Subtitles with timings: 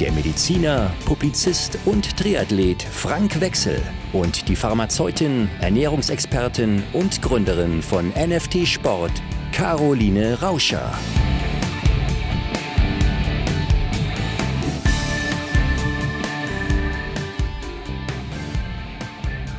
[0.00, 8.66] der Mediziner, Publizist und Triathlet Frank Wechsel und die Pharmazeutin, Ernährungsexpertin und Gründerin von NFT
[8.66, 9.10] Sport,
[9.50, 10.96] Caroline Rauscher.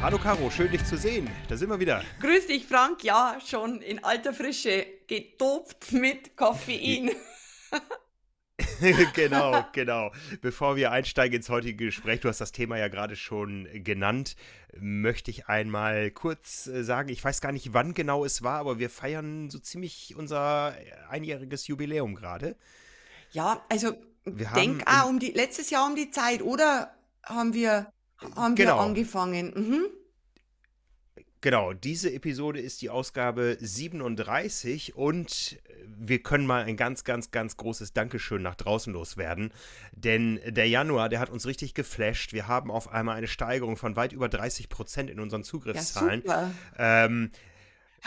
[0.01, 1.29] Hallo Caro, schön dich zu sehen.
[1.49, 2.01] Da sind wir wieder.
[2.21, 3.03] Grüß dich, Frank.
[3.03, 7.11] Ja, schon in alter Frische, getobt mit Koffein.
[9.13, 10.11] genau, genau.
[10.41, 14.35] Bevor wir einsteigen ins heutige Gespräch, du hast das Thema ja gerade schon genannt,
[14.79, 18.79] möchte ich einmal kurz äh, sagen, ich weiß gar nicht, wann genau es war, aber
[18.79, 20.75] wir feiern so ziemlich unser
[21.09, 22.55] einjähriges Jubiläum gerade.
[23.31, 23.93] Ja, also
[24.25, 27.91] wir denk auch um die letztes Jahr um die Zeit, oder haben wir
[28.35, 28.77] haben genau.
[28.77, 29.53] wir angefangen?
[29.55, 29.85] Mhm.
[31.41, 37.55] Genau, diese Episode ist die Ausgabe 37 und wir können mal ein ganz, ganz, ganz
[37.55, 39.53] großes Dankeschön nach draußen loswerden.
[39.93, 42.33] Denn der Januar, der hat uns richtig geflasht.
[42.33, 46.23] Wir haben auf einmal eine Steigerung von weit über 30 Prozent in unseren Zugriffszahlen.
[46.25, 47.31] Ja, ähm,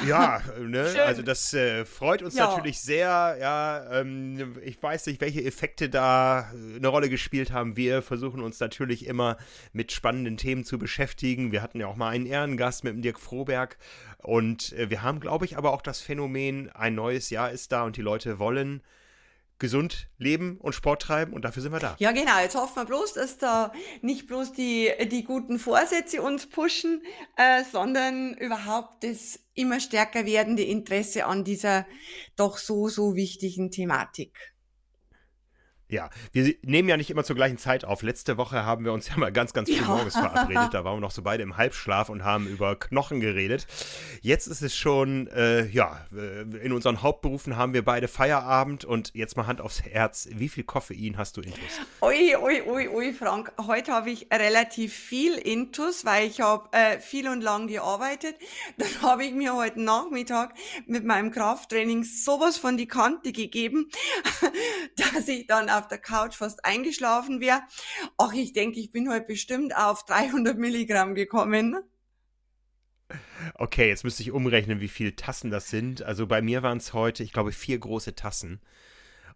[0.07, 0.95] ja, ne?
[1.05, 2.47] also das äh, freut uns ja.
[2.47, 3.37] natürlich sehr.
[3.41, 7.77] Ja, ähm, ich weiß nicht, welche Effekte da äh, eine Rolle gespielt haben.
[7.77, 9.37] Wir versuchen uns natürlich immer
[9.73, 11.53] mit spannenden Themen zu beschäftigen.
[11.53, 13.77] Wir hatten ja auch mal einen Ehrengast mit dem Dirk Froberg.
[14.19, 17.85] Und äh, wir haben, glaube ich, aber auch das Phänomen, ein neues Jahr ist da
[17.85, 18.83] und die Leute wollen
[19.63, 21.95] gesund leben und Sport treiben und dafür sind wir da.
[22.01, 22.41] Ja, genau.
[22.41, 27.01] Jetzt hoffen wir bloß, dass da nicht bloß die, die guten Vorsätze uns pushen,
[27.37, 31.87] äh, sondern überhaupt das immer stärker werdende Interesse an dieser
[32.37, 34.52] doch so, so wichtigen Thematik.
[35.93, 38.01] Ja, wir nehmen ja nicht immer zur gleichen Zeit auf.
[38.01, 39.87] Letzte Woche haben wir uns ja mal ganz, ganz früh ja.
[39.87, 40.73] morgens verabredet.
[40.73, 43.67] Da waren wir noch so beide im Halbschlaf und haben über Knochen geredet.
[44.23, 49.11] Jetzt ist es schon, äh, ja, äh, in unseren Hauptberufen haben wir beide Feierabend und
[49.15, 50.31] jetzt mal Hand aufs Herz.
[50.33, 51.61] Wie viel Koffein hast du intus?
[52.01, 53.53] Ui, ui, ui, ui, Frank.
[53.61, 58.37] Heute habe ich relativ viel intus, weil ich habe äh, viel und lang gearbeitet.
[58.79, 60.55] Dann habe ich mir heute Nachmittag
[60.87, 63.91] mit meinem Krafttraining sowas von die Kante gegeben,
[64.97, 67.61] dass ich dann auf auf der Couch fast eingeschlafen wäre.
[68.17, 71.77] Ach, ich denke, ich bin heute bestimmt auf 300 Milligramm gekommen.
[73.57, 76.03] Okay, jetzt müsste ich umrechnen, wie viele Tassen das sind.
[76.03, 78.61] Also bei mir waren es heute, ich glaube, vier große Tassen.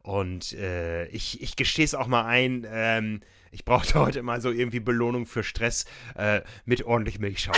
[0.02, 3.20] Und äh, ich, ich gestehe es auch mal ein, ähm,
[3.50, 5.84] ich brauchte heute mal so irgendwie Belohnung für Stress
[6.14, 7.56] äh, mit ordentlich Milchschaum.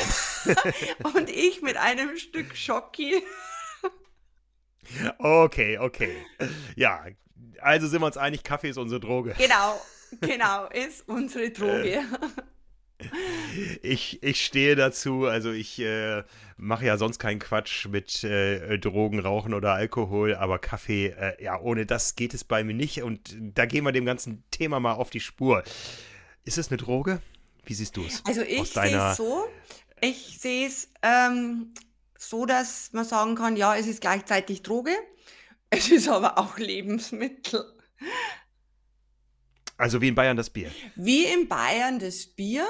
[1.15, 3.23] Und ich mit einem Stück Schocki.
[5.19, 6.17] Okay, okay.
[6.75, 7.05] Ja,
[7.61, 9.35] also sind wir uns einig, Kaffee ist unsere Droge.
[9.39, 9.81] Genau,
[10.21, 12.05] genau, ist unsere Droge.
[13.83, 16.25] ich, ich stehe dazu, also ich äh,
[16.57, 21.61] mache ja sonst keinen Quatsch mit äh, Drogen, Rauchen oder Alkohol, aber Kaffee, äh, ja,
[21.61, 24.95] ohne das geht es bei mir nicht und da gehen wir dem ganzen Thema mal
[24.95, 25.63] auf die Spur.
[26.45, 27.21] Ist es eine Droge?
[27.65, 28.23] Wie siehst du es?
[28.25, 29.47] Also ich sehe es so,
[30.01, 31.75] ich sehe es ähm,
[32.17, 34.93] so, dass man sagen kann, ja, es ist gleichzeitig Droge.
[35.71, 37.65] Es ist aber auch Lebensmittel.
[39.77, 40.73] Also wie in Bayern das Bier.
[40.97, 42.67] Wie in Bayern das Bier,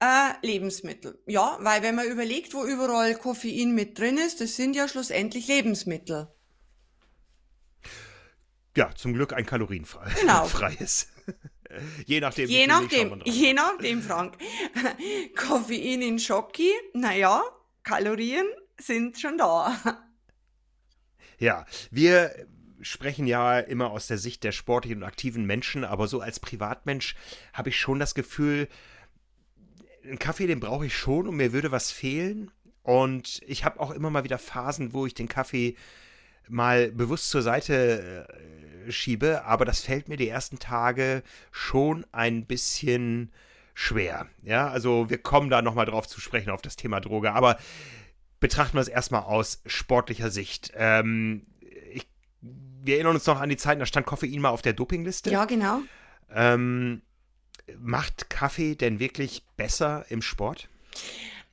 [0.00, 1.22] äh, Lebensmittel.
[1.26, 5.46] Ja, weil wenn man überlegt, wo überall Koffein mit drin ist, das sind ja schlussendlich
[5.46, 6.28] Lebensmittel.
[8.76, 10.20] Ja, zum Glück ein kalorienfreies.
[10.20, 10.48] Genau.
[12.06, 12.48] je nachdem.
[12.48, 14.36] Je nachdem, je nachdem, Frank.
[15.36, 17.42] Koffein in Schocki, naja,
[17.84, 18.46] Kalorien
[18.76, 20.09] sind schon da.
[21.40, 22.30] Ja, wir
[22.82, 27.14] sprechen ja immer aus der Sicht der sportlichen und aktiven Menschen, aber so als Privatmensch
[27.52, 28.68] habe ich schon das Gefühl,
[30.04, 32.50] einen Kaffee, den brauche ich schon und mir würde was fehlen.
[32.82, 35.76] Und ich habe auch immer mal wieder Phasen, wo ich den Kaffee
[36.48, 38.26] mal bewusst zur Seite
[38.86, 41.22] äh, schiebe, aber das fällt mir die ersten Tage
[41.52, 43.30] schon ein bisschen
[43.74, 44.26] schwer.
[44.42, 47.58] Ja, also wir kommen da nochmal drauf zu sprechen auf das Thema Droge, aber
[48.40, 50.72] betrachten wir es erstmal aus sportlicher Sicht.
[50.74, 51.46] Ähm,
[51.92, 52.08] ich,
[52.40, 55.30] wir erinnern uns noch an die Zeiten, da stand Koffein mal auf der Dopingliste.
[55.30, 55.80] Ja, genau.
[56.32, 57.02] Ähm,
[57.78, 60.68] macht Kaffee denn wirklich besser im Sport?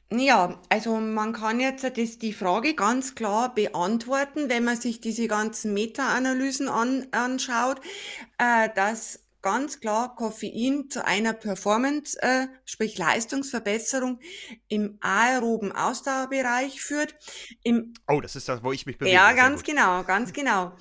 [0.10, 5.28] Ja, also man kann jetzt das, die Frage ganz klar beantworten, wenn man sich diese
[5.28, 7.82] ganzen Meta-Analysen an, anschaut,
[8.38, 14.20] äh, dass ganz klar Koffein zu einer Performance, äh, sprich Leistungsverbesserung
[14.68, 17.16] im aeroben Ausdauerbereich führt.
[17.64, 19.16] Im, oh, das ist das, wo ich mich bewege.
[19.16, 20.74] Ja, ganz genau, ganz genau.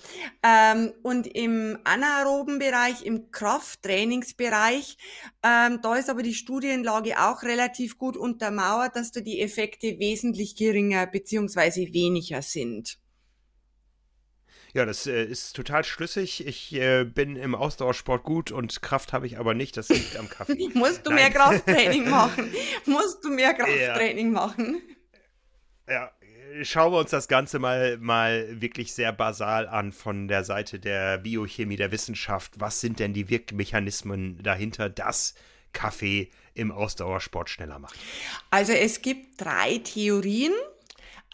[0.43, 4.97] Ähm, und im anaeroben Bereich, im Krafttrainingsbereich,
[5.43, 10.57] ähm, da ist aber die Studienlage auch relativ gut untermauert, dass da die Effekte wesentlich
[10.57, 12.99] geringer beziehungsweise weniger sind.
[14.75, 16.47] Ja, das äh, ist total schlüssig.
[16.47, 19.77] Ich äh, bin im Ausdauersport gut und Kraft habe ich aber nicht.
[19.77, 20.71] Das liegt am Kaffee.
[20.75, 21.17] Musst du Nein.
[21.17, 22.53] mehr Krafttraining machen?
[22.85, 24.41] Musst du mehr Krafttraining ja.
[24.47, 24.83] machen?
[25.89, 26.11] Ja,
[26.63, 31.19] schauen wir uns das Ganze mal, mal wirklich sehr basal an von der Seite der
[31.19, 32.53] Biochemie, der Wissenschaft.
[32.59, 35.35] Was sind denn die Wirkmechanismen dahinter, dass
[35.73, 37.97] Kaffee im Ausdauersport schneller macht?
[38.51, 40.53] Also es gibt drei Theorien.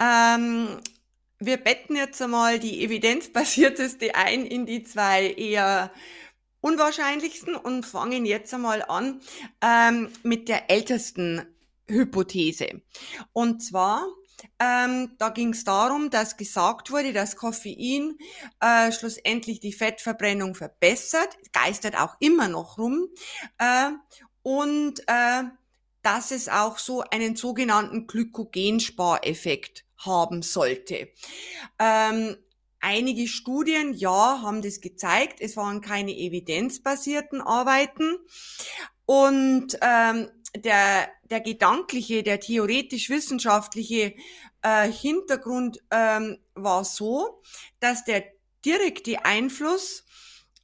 [0.00, 0.80] Ähm,
[1.46, 5.92] wir betten jetzt einmal die evidenzbasierteste ein in die zwei eher
[6.60, 9.20] unwahrscheinlichsten und fangen jetzt einmal an
[9.60, 11.44] ähm, mit der ältesten
[11.88, 12.82] Hypothese.
[13.32, 14.06] Und zwar,
[14.58, 18.16] ähm, da ging es darum, dass gesagt wurde, dass Koffein
[18.60, 23.08] äh, schlussendlich die Fettverbrennung verbessert, geistert auch immer noch rum,
[23.58, 23.90] äh,
[24.42, 25.42] und äh,
[26.02, 31.08] dass es auch so einen sogenannten Glykogenspareffekt haben sollte.
[31.78, 32.36] Ähm,
[32.80, 35.40] einige Studien, ja, haben das gezeigt.
[35.40, 38.18] Es waren keine evidenzbasierten Arbeiten.
[39.06, 44.14] Und ähm, der, der gedankliche, der theoretisch-wissenschaftliche
[44.62, 47.42] äh, Hintergrund ähm, war so,
[47.80, 48.24] dass der
[48.64, 50.01] direkte Einfluss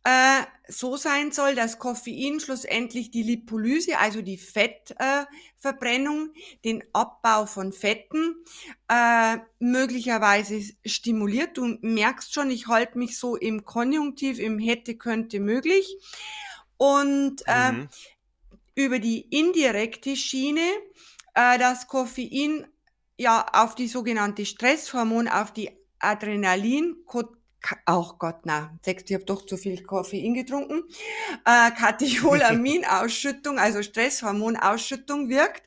[0.08, 7.44] äh, so sein soll, dass Koffein schlussendlich die Lipolyse, also die Fettverbrennung, äh, den Abbau
[7.44, 8.36] von Fetten
[8.88, 11.58] äh, möglicherweise stimuliert.
[11.58, 15.96] Du merkst schon, ich halte mich so im Konjunktiv, im hätte, könnte, möglich.
[16.78, 17.88] Und äh, mhm.
[18.74, 20.70] über die indirekte Schiene,
[21.34, 22.66] äh, dass Koffein
[23.18, 26.96] ja auf die sogenannte Stresshormon, auf die Adrenalin,
[27.86, 30.84] auch Gott, na, ich habe doch zu viel Koffein getrunken,
[31.44, 35.62] äh, Katecholaminausschüttung, also Stresshormonausschüttung wirkt.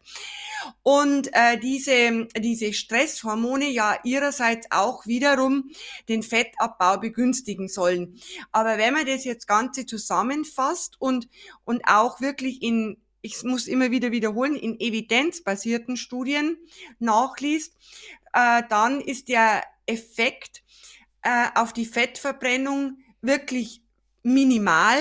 [0.84, 5.72] Und äh, diese, diese Stresshormone ja ihrerseits auch wiederum
[6.08, 8.20] den Fettabbau begünstigen sollen.
[8.52, 11.28] Aber wenn man das jetzt Ganze zusammenfasst und,
[11.66, 16.58] und auch wirklich in, ich muss immer wieder wiederholen, in evidenzbasierten Studien
[17.00, 17.74] nachliest,
[18.34, 20.61] äh, dann ist der Effekt
[21.24, 23.82] äh, auf die Fettverbrennung wirklich
[24.24, 25.00] minimal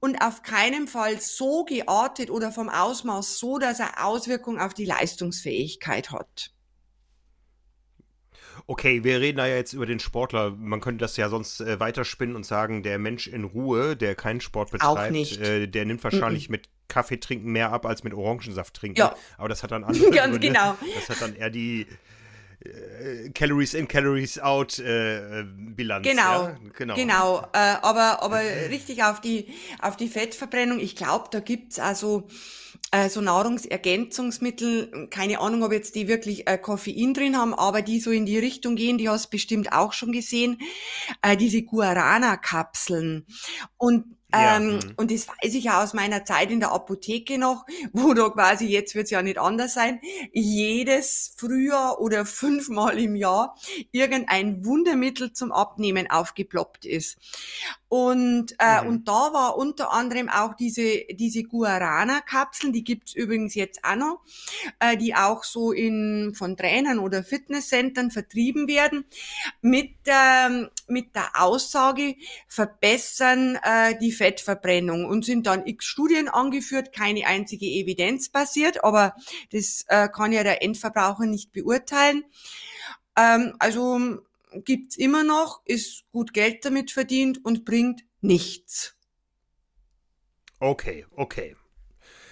[0.00, 4.84] und auf keinen Fall so geartet oder vom Ausmaß so, dass er Auswirkungen auf die
[4.84, 6.50] Leistungsfähigkeit hat.
[8.68, 10.50] Okay, wir reden da ja jetzt über den Sportler.
[10.50, 14.40] Man könnte das ja sonst äh, weiterspinnen und sagen, der Mensch in Ruhe, der keinen
[14.40, 16.56] Sport betreibt, äh, der nimmt wahrscheinlich mm -mm.
[16.56, 18.98] mit Kaffee trinken mehr ab als mit Orangensaft trinken.
[18.98, 19.14] Ja.
[19.38, 20.48] Aber das hat dann andere Ganz Gründe.
[20.48, 20.76] genau.
[20.96, 21.86] Das hat dann eher die
[22.66, 26.06] äh, Calories in, Calories out äh, Bilanz.
[26.06, 26.56] Genau, ja?
[26.76, 26.94] genau.
[26.94, 27.38] genau.
[27.52, 28.40] Äh, aber aber
[28.70, 29.46] richtig auf die
[29.80, 30.78] auf die Fettverbrennung.
[30.80, 32.28] Ich glaube, da gibt's also
[32.90, 35.08] äh, so Nahrungsergänzungsmittel.
[35.10, 38.38] Keine Ahnung, ob jetzt die wirklich äh, Koffein drin haben, aber die so in die
[38.38, 38.98] Richtung gehen.
[38.98, 40.58] Die hast bestimmt auch schon gesehen.
[41.22, 43.26] Äh, diese Guarana-Kapseln
[43.76, 44.80] und ja, ähm, mhm.
[44.96, 48.66] und das weiß ich ja aus meiner Zeit in der Apotheke noch, wo da quasi,
[48.66, 50.00] jetzt wird's ja nicht anders sein,
[50.32, 53.56] jedes Frühjahr oder fünfmal im Jahr
[53.92, 57.18] irgendein Wundermittel zum Abnehmen aufgeploppt ist.
[57.88, 58.88] Und, äh, mhm.
[58.88, 64.20] und da war unter anderem auch diese, diese Guarana-Kapseln, die gibt's übrigens jetzt auch noch,
[64.80, 69.04] äh, die auch so in, von Trainern oder Fitnesscentern vertrieben werden,
[69.60, 72.16] mit, ähm, mit der Aussage,
[72.48, 79.14] verbessern äh, die Fettverbrennung und sind dann x Studien angeführt, keine einzige Evidenz basiert, aber
[79.52, 82.24] das äh, kann ja der Endverbraucher nicht beurteilen.
[83.16, 84.18] Ähm, also
[84.64, 88.96] gibt's immer noch, ist gut Geld damit verdient und bringt nichts.
[90.58, 91.56] Okay, okay.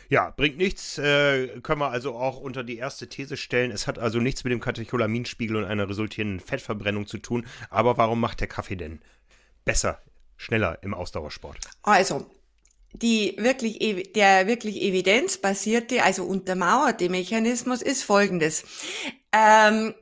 [0.08, 3.70] Ja, bringt nichts, äh, können wir also auch unter die erste These stellen.
[3.70, 7.46] Es hat also nichts mit dem Katecholaminspiegel und einer resultierenden Fettverbrennung zu tun.
[7.70, 9.00] Aber warum macht der Kaffee denn
[9.64, 10.02] besser,
[10.36, 11.58] schneller im Ausdauersport?
[11.82, 12.30] Also,
[12.92, 18.64] die wirklich, der wirklich evidenzbasierte, also untermauerte Mechanismus ist folgendes.
[19.32, 19.94] Ähm,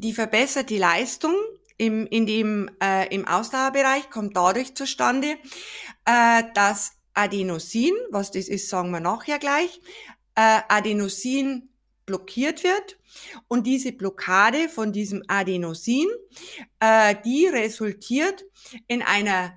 [0.00, 1.34] die verbesserte Leistung
[1.76, 5.36] im, in dem, äh, im Ausdauerbereich kommt dadurch zustande,
[6.04, 9.80] äh, dass Adenosin, was das ist, sagen wir nachher gleich,
[10.34, 11.68] äh, Adenosin
[12.06, 12.98] blockiert wird.
[13.48, 16.08] Und diese Blockade von diesem Adenosin,
[16.80, 18.44] äh, die resultiert
[18.86, 19.52] in einer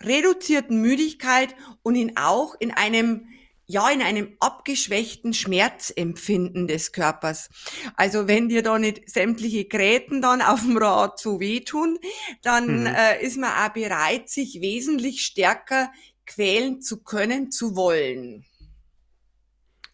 [0.00, 3.26] reduzierten Müdigkeit und in auch in einem
[3.70, 7.50] ja, in einem abgeschwächten Schmerzempfinden des Körpers.
[7.96, 11.98] Also wenn dir da nicht sämtliche Gräten dann auf dem Rad so wehtun,
[12.42, 12.86] dann mhm.
[12.86, 15.92] äh, ist man auch bereit, sich wesentlich stärker
[16.24, 18.46] quälen zu können, zu wollen.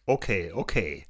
[0.05, 1.05] Okay, okay.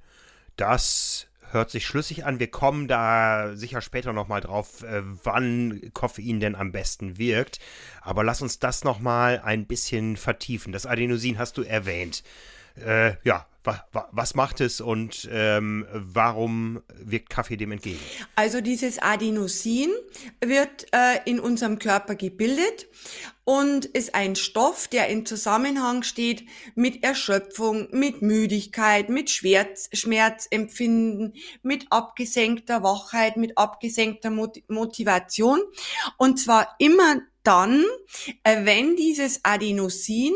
[0.55, 2.39] Das hört sich schlüssig an.
[2.39, 7.59] Wir kommen da sicher später nochmal drauf, äh, wann Koffein denn am besten wirkt.
[8.01, 10.73] Aber lass uns das nochmal ein bisschen vertiefen.
[10.73, 12.23] Das Adenosin hast du erwähnt.
[12.75, 17.99] Äh, ja, wa, wa, was macht es und ähm, warum wirkt Kaffee dem entgegen?
[18.35, 19.89] Also dieses Adenosin
[20.43, 22.87] wird äh, in unserem Körper gebildet
[23.43, 31.33] und ist ein Stoff, der in Zusammenhang steht mit Erschöpfung, mit Müdigkeit, mit Schmerz, Schmerzempfinden,
[31.61, 35.59] mit abgesenkter Wachheit, mit abgesenkter Motivation.
[36.17, 37.83] Und zwar immer dann,
[38.43, 40.33] äh, wenn dieses Adenosin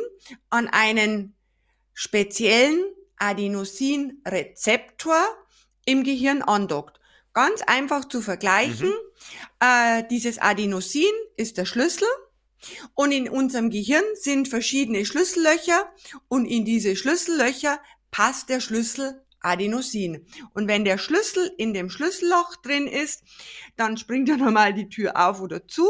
[0.50, 1.36] an einen
[2.00, 2.86] speziellen
[3.18, 5.22] Adenosinrezeptor
[5.84, 6.98] im Gehirn andockt.
[7.34, 8.88] Ganz einfach zu vergleichen.
[8.88, 8.94] Mhm.
[9.60, 12.08] Äh, dieses Adenosin ist der Schlüssel
[12.96, 15.94] und in unserem Gehirn sind verschiedene Schlüssellöcher
[16.30, 20.26] und in diese Schlüssellöcher passt der Schlüssel Adenosin.
[20.54, 23.24] Und wenn der Schlüssel in dem Schlüsselloch drin ist,
[23.76, 25.86] dann springt er normal die Tür auf oder zu.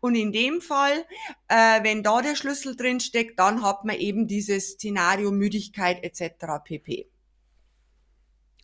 [0.00, 1.04] Und in dem Fall,
[1.48, 6.62] äh, wenn da der Schlüssel drin steckt, dann hat man eben dieses Szenario Müdigkeit etc.
[6.64, 7.08] pp.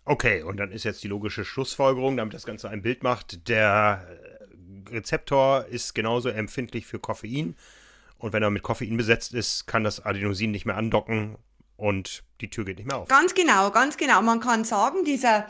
[0.04, 4.06] Okay, und dann ist jetzt die logische Schlussfolgerung, damit das Ganze ein Bild macht, der
[4.88, 7.56] Rezeptor ist genauso empfindlich für Koffein.
[8.18, 11.36] Und wenn er mit Koffein besetzt ist, kann das Adenosin nicht mehr andocken
[11.76, 13.08] und die Tür geht nicht mehr auf.
[13.08, 14.20] Ganz genau, ganz genau.
[14.20, 15.46] Man kann sagen, dieser,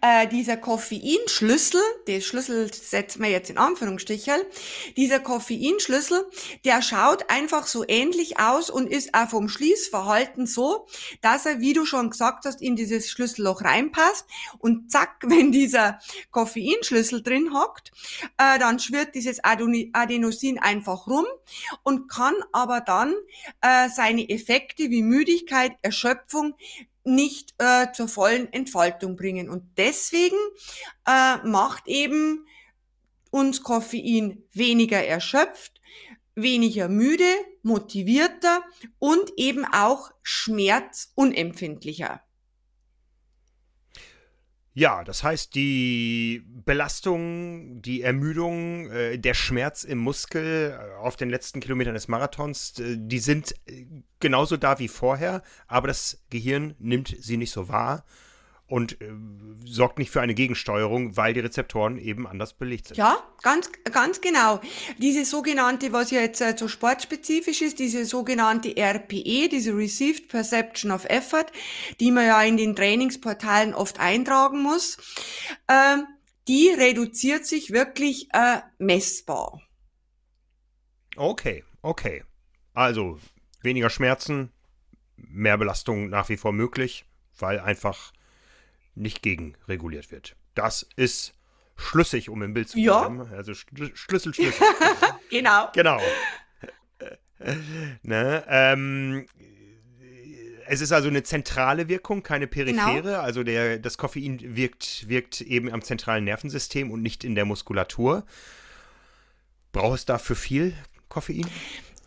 [0.00, 4.40] äh, dieser Koffeinschlüssel, den Schlüssel setzen wir jetzt in Anführungsstrichen,
[4.96, 6.24] dieser Koffeinschlüssel,
[6.64, 10.86] der schaut einfach so ähnlich aus und ist auch vom Schließverhalten so,
[11.20, 14.26] dass er, wie du schon gesagt hast, in dieses Schlüsselloch reinpasst
[14.58, 15.98] und zack, wenn dieser
[16.30, 17.92] Koffeinschlüssel drin hockt,
[18.38, 21.26] äh, dann schwirrt dieses Adenosin einfach rum
[21.82, 23.14] und kann aber dann
[23.60, 26.54] äh, seine Effekte wie Müdigkeit, Erschöpfung, Schöpfung
[27.04, 29.48] nicht äh, zur vollen Entfaltung bringen.
[29.48, 30.36] Und deswegen
[31.06, 32.46] äh, macht eben
[33.30, 35.80] uns Koffein weniger erschöpft,
[36.34, 37.30] weniger müde,
[37.62, 38.62] motivierter
[38.98, 42.22] und eben auch schmerzunempfindlicher.
[44.72, 51.28] Ja, das heißt, die Belastung, die Ermüdung, äh, der Schmerz im Muskel äh, auf den
[51.28, 53.86] letzten Kilometern des Marathons, äh, die sind äh,
[54.20, 58.04] genauso da wie vorher, aber das Gehirn nimmt sie nicht so wahr
[58.70, 59.10] und äh,
[59.64, 62.96] sorgt nicht für eine Gegensteuerung, weil die Rezeptoren eben anders belegt sind.
[62.96, 64.60] Ja, ganz, ganz genau.
[64.98, 70.92] Diese sogenannte, was ja jetzt äh, so sportspezifisch ist, diese sogenannte RPE, diese Received Perception
[70.92, 71.46] of Effort,
[71.98, 74.98] die man ja in den Trainingsportalen oft eintragen muss,
[75.66, 75.96] äh,
[76.46, 79.60] die reduziert sich wirklich äh, messbar.
[81.16, 82.22] Okay, okay.
[82.72, 83.18] Also
[83.62, 84.52] weniger Schmerzen,
[85.16, 87.04] mehr Belastung nach wie vor möglich,
[87.36, 88.12] weil einfach
[88.94, 90.36] nicht gegenreguliert wird.
[90.54, 91.34] Das ist
[91.76, 93.26] schlüssig, um im Bild zu bleiben.
[93.30, 93.36] Ja.
[93.36, 94.52] Also Schlüssel, Schlüssel.
[95.30, 95.70] genau.
[95.72, 96.00] Genau.
[98.02, 99.26] ne, ähm,
[100.66, 103.02] es ist also eine zentrale Wirkung, keine periphere.
[103.02, 103.20] Genau.
[103.20, 108.24] Also der, das Koffein wirkt, wirkt eben am zentralen Nervensystem und nicht in der Muskulatur.
[109.72, 110.74] Braucht es dafür viel
[111.08, 111.46] Koffein?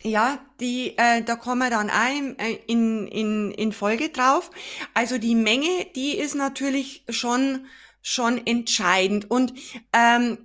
[0.06, 4.50] Ja, die, äh, da kommen wir dann ein äh, in, in, in Folge drauf.
[4.92, 7.66] Also die Menge, die ist natürlich schon,
[8.02, 9.30] schon entscheidend.
[9.30, 9.54] Und
[9.94, 10.36] ähm,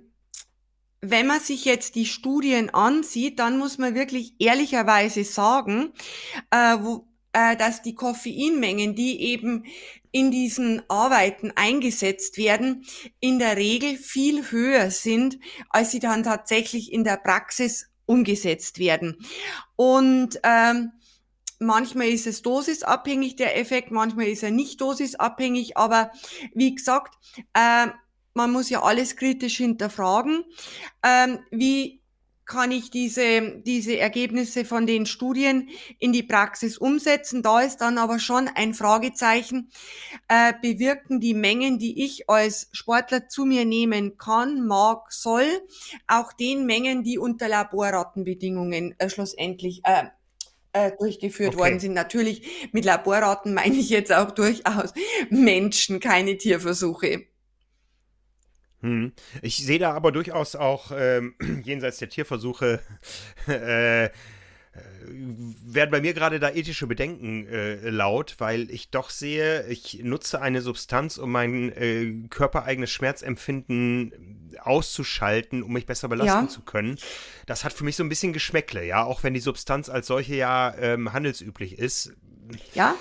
[1.02, 5.92] wenn man sich jetzt die Studien ansieht, dann muss man wirklich ehrlicherweise sagen,
[6.50, 9.64] äh, wo, äh, dass die Koffeinmengen, die eben
[10.10, 12.86] in diesen Arbeiten eingesetzt werden,
[13.20, 15.38] in der Regel viel höher sind,
[15.68, 19.16] als sie dann tatsächlich in der Praxis umgesetzt werden.
[19.76, 20.90] Und ähm,
[21.60, 26.10] manchmal ist es dosisabhängig, der Effekt, manchmal ist er nicht dosisabhängig, aber
[26.52, 27.14] wie gesagt,
[27.54, 27.86] äh,
[28.34, 30.44] man muss ja alles kritisch hinterfragen.
[31.04, 31.99] Ähm, wie
[32.50, 35.68] kann ich diese, diese Ergebnisse von den Studien
[36.00, 37.42] in die Praxis umsetzen.
[37.42, 39.70] Da ist dann aber schon ein Fragezeichen,
[40.26, 45.46] äh, bewirken die Mengen, die ich als Sportler zu mir nehmen kann, mag, soll,
[46.08, 50.06] auch den Mengen, die unter Laborratenbedingungen äh, schlussendlich äh,
[50.72, 51.58] äh, durchgeführt okay.
[51.58, 51.94] worden sind.
[51.94, 54.92] Natürlich mit Laborraten meine ich jetzt auch durchaus
[55.30, 57.29] Menschen, keine Tierversuche.
[58.80, 59.12] Hm.
[59.42, 61.34] Ich sehe da aber durchaus auch ähm,
[61.64, 62.80] jenseits der Tierversuche
[63.46, 64.10] äh,
[65.02, 70.40] werden bei mir gerade da ethische Bedenken äh, laut, weil ich doch sehe, ich nutze
[70.40, 76.48] eine Substanz, um mein äh, körpereigenes Schmerzempfinden auszuschalten, um mich besser belasten ja.
[76.48, 76.98] zu können.
[77.46, 80.36] Das hat für mich so ein bisschen Geschmäckle, ja, auch wenn die Substanz als solche
[80.36, 82.12] ja ähm, handelsüblich ist.
[82.74, 82.94] Ja.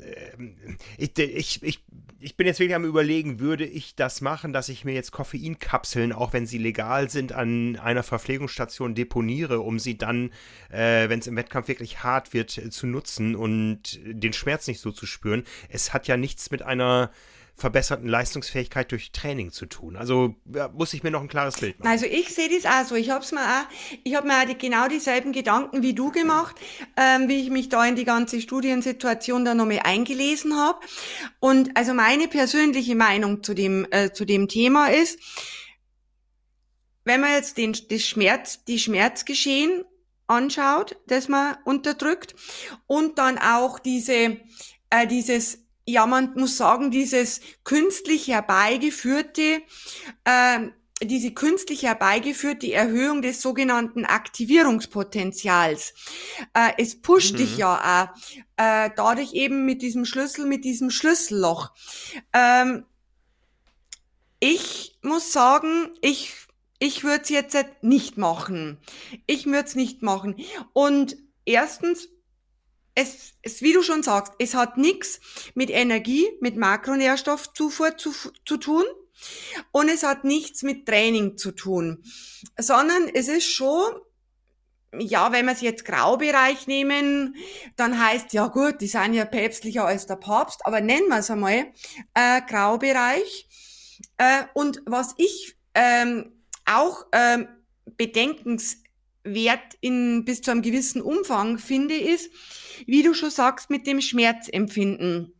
[0.00, 1.84] Ähm, ich, ich, ich,
[2.22, 6.12] ich bin jetzt wirklich am überlegen, würde ich das machen, dass ich mir jetzt Koffeinkapseln,
[6.12, 10.30] auch wenn sie legal sind, an einer Verpflegungsstation deponiere, um sie dann,
[10.70, 14.80] äh, wenn es im Wettkampf wirklich hart wird, äh, zu nutzen und den Schmerz nicht
[14.80, 15.42] so zu spüren.
[15.68, 17.10] Es hat ja nichts mit einer
[17.62, 19.96] verbesserten Leistungsfähigkeit durch Training zu tun.
[19.96, 21.88] Also ja, muss ich mir noch ein klares Bild machen.
[21.88, 22.96] Also ich sehe das auch so.
[22.96, 26.56] Ich habe mir auch, ich habe mir auch die, genau dieselben Gedanken wie du gemacht,
[26.96, 30.80] ähm, wie ich mich da in die ganze Studiensituation da nochmal eingelesen habe.
[31.38, 35.20] Und also meine persönliche Meinung zu dem äh, zu dem Thema ist,
[37.04, 39.84] wenn man jetzt den das Schmerz, die Schmerzgeschehen
[40.26, 42.34] anschaut, das man unterdrückt
[42.88, 44.40] und dann auch diese
[44.90, 49.62] äh, dieses ja, man muss sagen, dieses künstlich herbeigeführte,
[50.24, 50.58] äh,
[51.02, 55.94] diese künstlich herbeigeführte Erhöhung des sogenannten Aktivierungspotenzials.
[56.54, 57.38] Äh, es pusht mhm.
[57.38, 58.16] dich ja auch,
[58.56, 61.72] äh, dadurch eben mit diesem Schlüssel, mit diesem Schlüsselloch.
[62.32, 62.84] Ähm,
[64.38, 66.34] ich muss sagen, ich,
[66.78, 68.78] ich würde es jetzt nicht machen.
[69.26, 70.36] Ich würde es nicht machen.
[70.72, 72.08] Und erstens,
[72.94, 75.20] es, es, wie du schon sagst, es hat nichts
[75.54, 78.12] mit Energie, mit Makronährstoffzufuhr zu,
[78.44, 78.84] zu tun
[79.70, 82.02] und es hat nichts mit Training zu tun,
[82.58, 83.92] sondern es ist schon,
[84.98, 87.36] ja, wenn wir es jetzt Graubereich nehmen,
[87.76, 91.30] dann heißt, ja gut, die sind ja päpstlicher als der Papst, aber nennen wir es
[91.30, 91.72] einmal
[92.14, 93.48] äh, Graubereich.
[94.18, 96.32] Äh, und was ich ähm,
[96.66, 97.48] auch ähm,
[99.22, 102.30] bedenkenswert in bis zu einem gewissen Umfang finde, ist,
[102.86, 105.34] wie du schon sagst, mit dem Schmerzempfinden.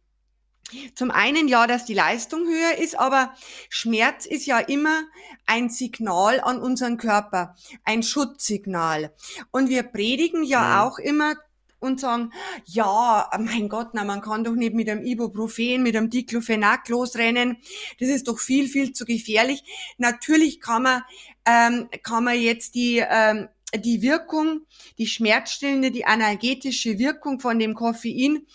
[0.95, 3.35] Zum einen ja, dass die Leistung höher ist, aber
[3.69, 5.03] Schmerz ist ja immer
[5.45, 9.13] ein Signal an unseren Körper, ein Schutzsignal.
[9.51, 10.89] Und wir predigen ja mhm.
[10.89, 11.35] auch immer
[11.79, 12.33] und sagen,
[12.65, 17.59] ja, mein Gott, na, man kann doch nicht mit einem Ibuprofen, mit einem Diclofenac losrennen.
[17.99, 19.65] Das ist doch viel, viel zu gefährlich.
[19.99, 21.03] Natürlich kann man,
[21.45, 24.67] ähm, kann man jetzt die ähm, die Wirkung,
[24.99, 28.47] die schmerzstillende, die analgetische Wirkung von dem Koffein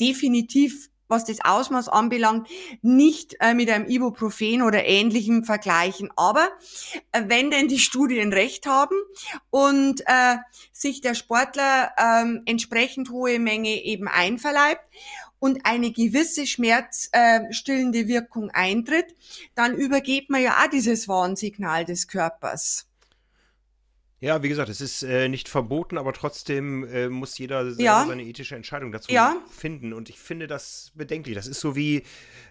[0.00, 2.48] definitiv was das Ausmaß anbelangt,
[2.82, 6.10] nicht äh, mit einem Ibuprofen oder ähnlichem vergleichen.
[6.16, 6.48] Aber
[7.12, 8.96] äh, wenn denn die Studien recht haben
[9.50, 10.36] und äh,
[10.72, 14.82] sich der Sportler ähm, entsprechend hohe Menge eben einverleibt
[15.38, 19.14] und eine gewisse schmerzstillende Wirkung eintritt,
[19.54, 22.88] dann übergeht man ja auch dieses Warnsignal des Körpers.
[24.20, 28.04] Ja, wie gesagt, es ist äh, nicht verboten, aber trotzdem äh, muss jeder ja.
[28.06, 29.36] seine ethische Entscheidung dazu ja.
[29.50, 29.92] finden.
[29.92, 31.34] Und ich finde das bedenklich.
[31.34, 32.02] Das ist so wie,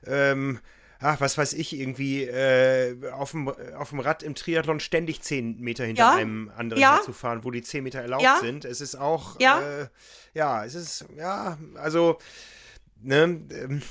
[0.05, 0.59] ähm,
[0.99, 5.59] ach, was weiß ich, irgendwie äh, auf, dem, auf dem Rad im Triathlon ständig 10
[5.59, 6.11] Meter hinter ja.
[6.13, 8.63] einem anderen zu fahren, wo die 10 Meter erlaubt sind.
[8.63, 9.87] Es ist auch, ja, äh,
[10.35, 12.19] ja es ist, ja, also,
[13.01, 13.81] ne, ähm,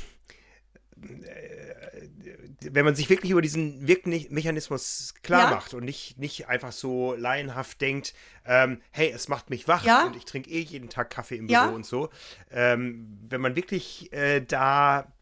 [0.97, 5.57] wenn man sich wirklich über diesen Wirkmechanismus klar ja.
[5.57, 8.15] macht und nicht, nicht einfach so laienhaft denkt,
[8.47, 10.07] ähm, hey, es macht mich wach ja.
[10.07, 11.69] und ich trinke eh jeden Tag Kaffee im Büro ja.
[11.69, 12.11] und so.
[12.51, 15.13] Ähm, wenn man wirklich äh, da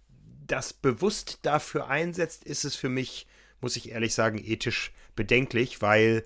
[0.47, 3.27] das bewusst dafür einsetzt, ist es für mich,
[3.61, 6.25] muss ich ehrlich sagen, ethisch bedenklich, weil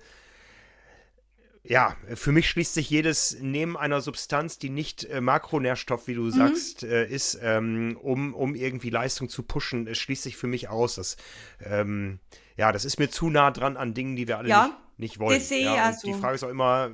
[1.69, 6.23] ja, für mich schließt sich jedes Nehmen einer Substanz, die nicht äh, Makronährstoff, wie du
[6.23, 6.31] mhm.
[6.31, 10.69] sagst, äh, ist, ähm, um, um irgendwie Leistung zu pushen, es schließt sich für mich
[10.69, 10.95] aus.
[10.95, 11.17] Das,
[11.61, 12.19] ähm,
[12.55, 15.19] ja, das ist mir zu nah dran an Dingen, die wir alle ja, nicht, nicht
[15.19, 15.37] wollen.
[15.37, 16.07] Das sehe ja, also.
[16.07, 16.89] Die Frage ist auch immer,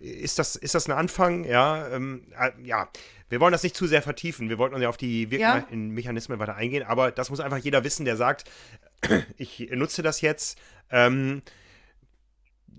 [0.00, 1.44] äh, ist das, ist das ein Anfang?
[1.44, 2.88] Ja, ähm, äh, ja.
[3.30, 4.48] Wir wollen das nicht zu sehr vertiefen.
[4.48, 6.40] Wir wollten ja auf die Wirkmechanismen ja.
[6.40, 8.44] weiter eingehen, aber das muss einfach jeder wissen, der sagt,
[9.38, 10.58] ich nutze das jetzt.
[10.90, 11.42] Ähm,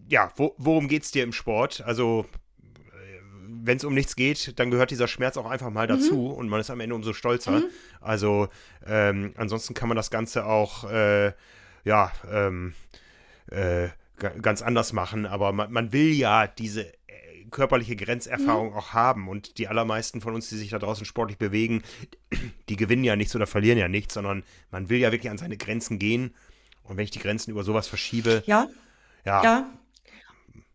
[0.10, 1.82] ja, wo, worum geht es dir im Sport?
[1.86, 2.26] Also,
[3.48, 6.32] wenn es um nichts geht, dann gehört dieser Schmerz auch einfach mal dazu mhm.
[6.32, 7.60] und man ist am Ende umso stolzer.
[7.60, 7.66] Mhm.
[8.02, 8.48] Also,
[8.86, 11.34] ähm, ansonsten kann man das Ganze auch, äh,
[11.84, 12.74] ja, ähm,
[13.52, 13.90] äh,
[14.42, 18.76] ganz anders machen, aber man, man will ja diese äh, körperliche Grenzerfahrung mhm.
[18.76, 19.30] auch haben.
[19.30, 21.84] Und die allermeisten von uns, die sich da draußen sportlich bewegen,
[22.70, 25.58] die gewinnen ja nichts oder verlieren ja nichts, sondern man will ja wirklich an seine
[25.58, 26.34] Grenzen gehen.
[26.84, 28.68] Und wenn ich die Grenzen über sowas verschiebe, ja,
[29.24, 29.70] ja, ja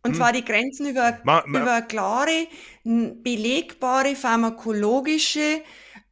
[0.04, 0.16] und hm.
[0.16, 1.62] zwar die Grenzen über, ma, ma.
[1.62, 2.46] über klare,
[2.84, 5.62] belegbare pharmakologische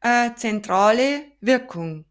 [0.00, 2.04] äh, zentrale Wirkung.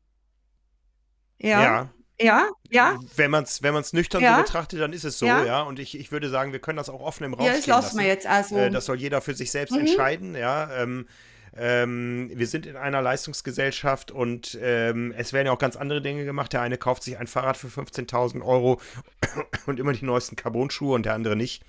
[1.40, 1.62] Ja.
[1.62, 1.94] ja.
[2.20, 3.00] Ja, ja.
[3.16, 4.36] Wenn man es wenn man's nüchtern ja.
[4.36, 5.44] so betrachtet, dann ist es so, ja.
[5.44, 5.62] ja.
[5.64, 7.98] Und ich, ich würde sagen, wir können das auch offen im Raum ja, das lassen
[7.98, 8.58] wir jetzt also.
[8.58, 9.80] Äh, das soll jeder für sich selbst mhm.
[9.80, 10.70] entscheiden, ja.
[10.72, 11.08] Ähm,
[11.56, 16.24] ähm, wir sind in einer Leistungsgesellschaft und ähm, es werden ja auch ganz andere Dinge
[16.24, 16.54] gemacht.
[16.54, 18.80] Der eine kauft sich ein Fahrrad für 15.000 Euro
[19.66, 21.64] und immer die neuesten Carbon-Schuhe und der andere nicht.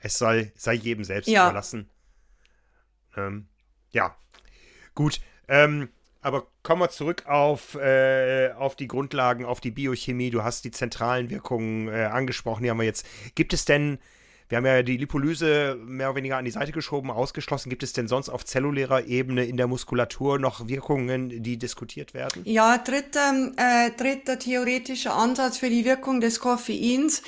[0.00, 1.46] Es soll, sei jedem selbst ja.
[1.46, 1.90] überlassen.
[3.16, 3.46] Ähm,
[3.90, 4.16] ja,
[4.94, 5.20] gut.
[5.48, 5.90] Ähm,
[6.22, 10.30] aber kommen wir zurück auf, äh, auf die Grundlagen, auf die Biochemie.
[10.30, 13.06] Du hast die zentralen Wirkungen äh, angesprochen, die haben wir jetzt.
[13.34, 13.98] Gibt es denn
[14.50, 17.70] wir haben ja die Lipolyse mehr oder weniger an die Seite geschoben, ausgeschlossen.
[17.70, 22.42] Gibt es denn sonst auf zellulärer Ebene in der Muskulatur noch Wirkungen, die diskutiert werden?
[22.44, 27.22] Ja, dritter, äh, dritter theoretischer Ansatz für die Wirkung des Koffeins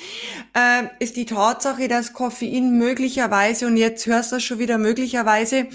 [0.53, 5.67] äh, ist die Tatsache, dass Koffein möglicherweise, und jetzt hörst du schon wieder, möglicherweise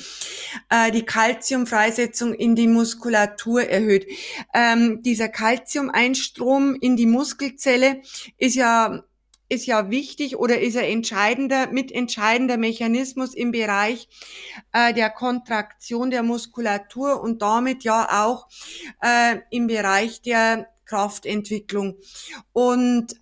[0.68, 4.06] äh, die Kalziumfreisetzung in die Muskulatur erhöht.
[4.52, 8.02] Ähm, dieser Kalziumeinstrom in die Muskelzelle
[8.36, 9.02] ist ja
[9.48, 14.08] ist ja wichtig oder ist ein entscheidender, mitentscheidender Mechanismus im Bereich
[14.72, 18.48] äh, der Kontraktion der Muskulatur und damit ja auch
[19.02, 21.96] äh, im Bereich der Kraftentwicklung.
[22.52, 23.14] Und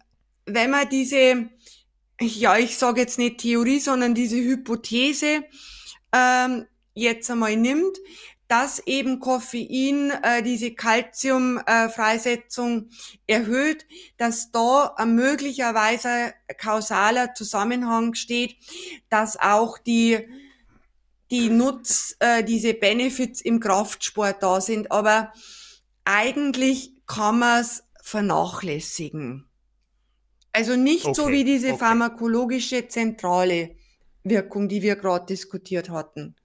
[0.46, 1.48] wenn man diese,
[2.20, 5.44] ja, ich sage jetzt nicht Theorie, sondern diese Hypothese
[6.12, 7.98] ähm, jetzt einmal nimmt,
[8.48, 12.88] dass eben Koffein äh, diese Calciumfreisetzung
[13.26, 13.84] äh, erhöht,
[14.16, 18.56] dass da möglicherweise kausaler Zusammenhang steht,
[19.08, 20.26] dass auch die
[21.30, 24.92] die Nutz, äh, diese Benefits im Kraftsport da sind.
[24.92, 25.32] Aber
[26.04, 29.48] eigentlich kann man es vernachlässigen.
[30.52, 31.78] Also nicht okay, so wie diese okay.
[31.78, 33.76] pharmakologische zentrale
[34.22, 36.36] Wirkung, die wir gerade diskutiert hatten.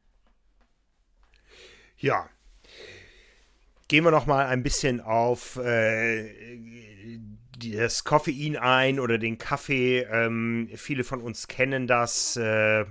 [2.01, 2.27] Ja.
[3.87, 6.29] Gehen wir noch mal ein bisschen auf äh,
[7.57, 9.99] das Koffein ein oder den Kaffee.
[10.11, 12.35] Ähm, viele von uns kennen das.
[12.37, 12.85] Äh,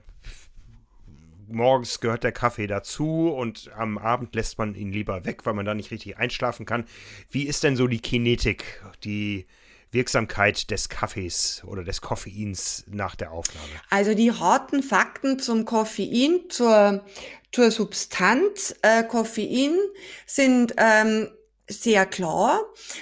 [1.48, 5.66] morgens gehört der Kaffee dazu und am Abend lässt man ihn lieber weg, weil man
[5.66, 6.84] da nicht richtig einschlafen kann.
[7.30, 9.46] Wie ist denn so die Kinetik, die
[9.92, 13.66] Wirksamkeit des Kaffees oder des Koffeins nach der Aufnahme?
[13.90, 17.04] Also die harten Fakten zum Koffein, zur
[17.52, 19.76] zur Substanz äh, Koffein
[20.24, 21.28] sind ähm,
[21.68, 22.60] sehr klar.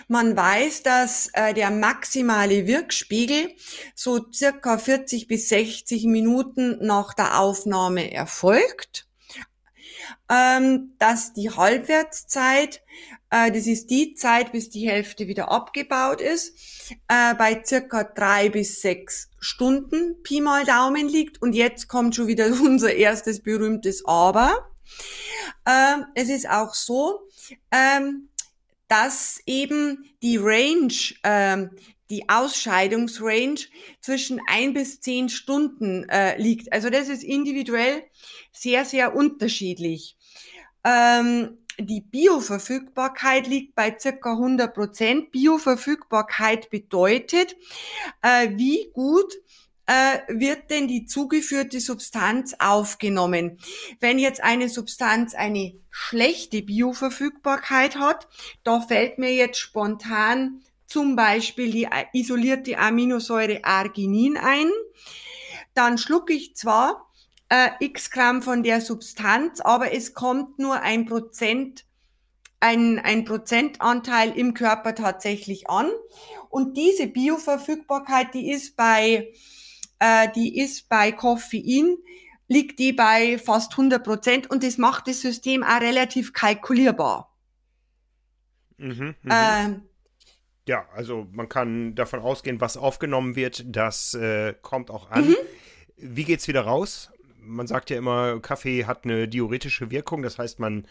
[0.09, 3.55] Man weiß, dass äh, der maximale Wirkspiegel
[3.95, 9.07] so circa 40 bis 60 Minuten nach der Aufnahme erfolgt.
[10.31, 12.83] Ähm, dass die Halbwertszeit,
[13.31, 18.81] das ist die Zeit, bis die Hälfte wieder abgebaut ist, äh, bei circa drei bis
[18.81, 21.43] sechs Stunden Pi mal Daumen liegt.
[21.43, 24.71] Und jetzt kommt schon wieder unser erstes berühmtes Aber.
[25.67, 27.21] Ähm, es ist auch so,
[27.71, 28.29] ähm,
[28.89, 31.71] dass eben die Range, ähm,
[32.11, 33.61] die Ausscheidungsrange
[34.01, 36.73] zwischen ein bis zehn Stunden äh, liegt.
[36.73, 38.03] Also das ist individuell
[38.51, 40.17] sehr, sehr unterschiedlich.
[40.85, 45.31] Ähm, die Bioverfügbarkeit liegt bei circa 100 Prozent.
[45.31, 47.57] Bioverfügbarkeit bedeutet,
[48.23, 49.33] äh, wie gut
[49.87, 53.59] äh, wird denn die zugeführte Substanz aufgenommen.
[54.01, 58.29] Wenn jetzt eine Substanz eine schlechte Bioverfügbarkeit hat,
[58.65, 64.71] da fällt mir jetzt spontan zum Beispiel die isolierte Aminosäure Arginin ein,
[65.75, 67.08] dann schlucke ich zwar
[67.49, 71.85] äh, x Gramm von der Substanz, aber es kommt nur ein Prozent,
[72.61, 75.91] ein, ein Prozentanteil im Körper tatsächlich an.
[76.51, 79.33] Und diese Bioverfügbarkeit, die ist bei,
[79.99, 81.97] äh, die ist bei Koffein,
[82.49, 87.35] liegt die bei fast 100 Prozent und das macht das System auch relativ kalkulierbar.
[88.79, 89.71] Mhm, äh,
[90.67, 95.29] ja, also man kann davon ausgehen, was aufgenommen wird, das äh, kommt auch an.
[95.29, 95.37] Mhm.
[95.97, 97.11] Wie geht's wieder raus?
[97.49, 100.87] Man sagt ja immer, Kaffee hat eine diuretische Wirkung, das heißt, man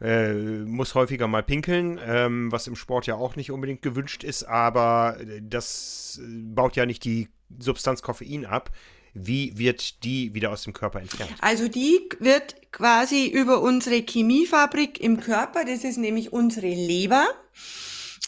[0.00, 4.44] äh, muss häufiger mal pinkeln, ähm, was im Sport ja auch nicht unbedingt gewünscht ist,
[4.44, 8.70] aber das baut ja nicht die Substanz Koffein ab.
[9.12, 11.34] Wie wird die wieder aus dem Körper entfernt?
[11.40, 17.26] Also die wird quasi über unsere Chemiefabrik im Körper, das ist nämlich unsere Leber,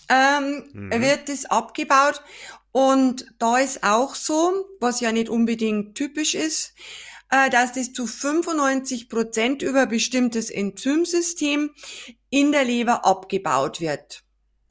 [0.08, 0.90] ähm, mhm.
[0.90, 2.20] wird das abgebaut.
[2.72, 7.11] Und da ist auch so, was ja nicht unbedingt typisch ist, äh,
[7.50, 11.70] dass das zu 95 Prozent über bestimmtes Enzymsystem
[12.28, 14.22] in der Leber abgebaut wird.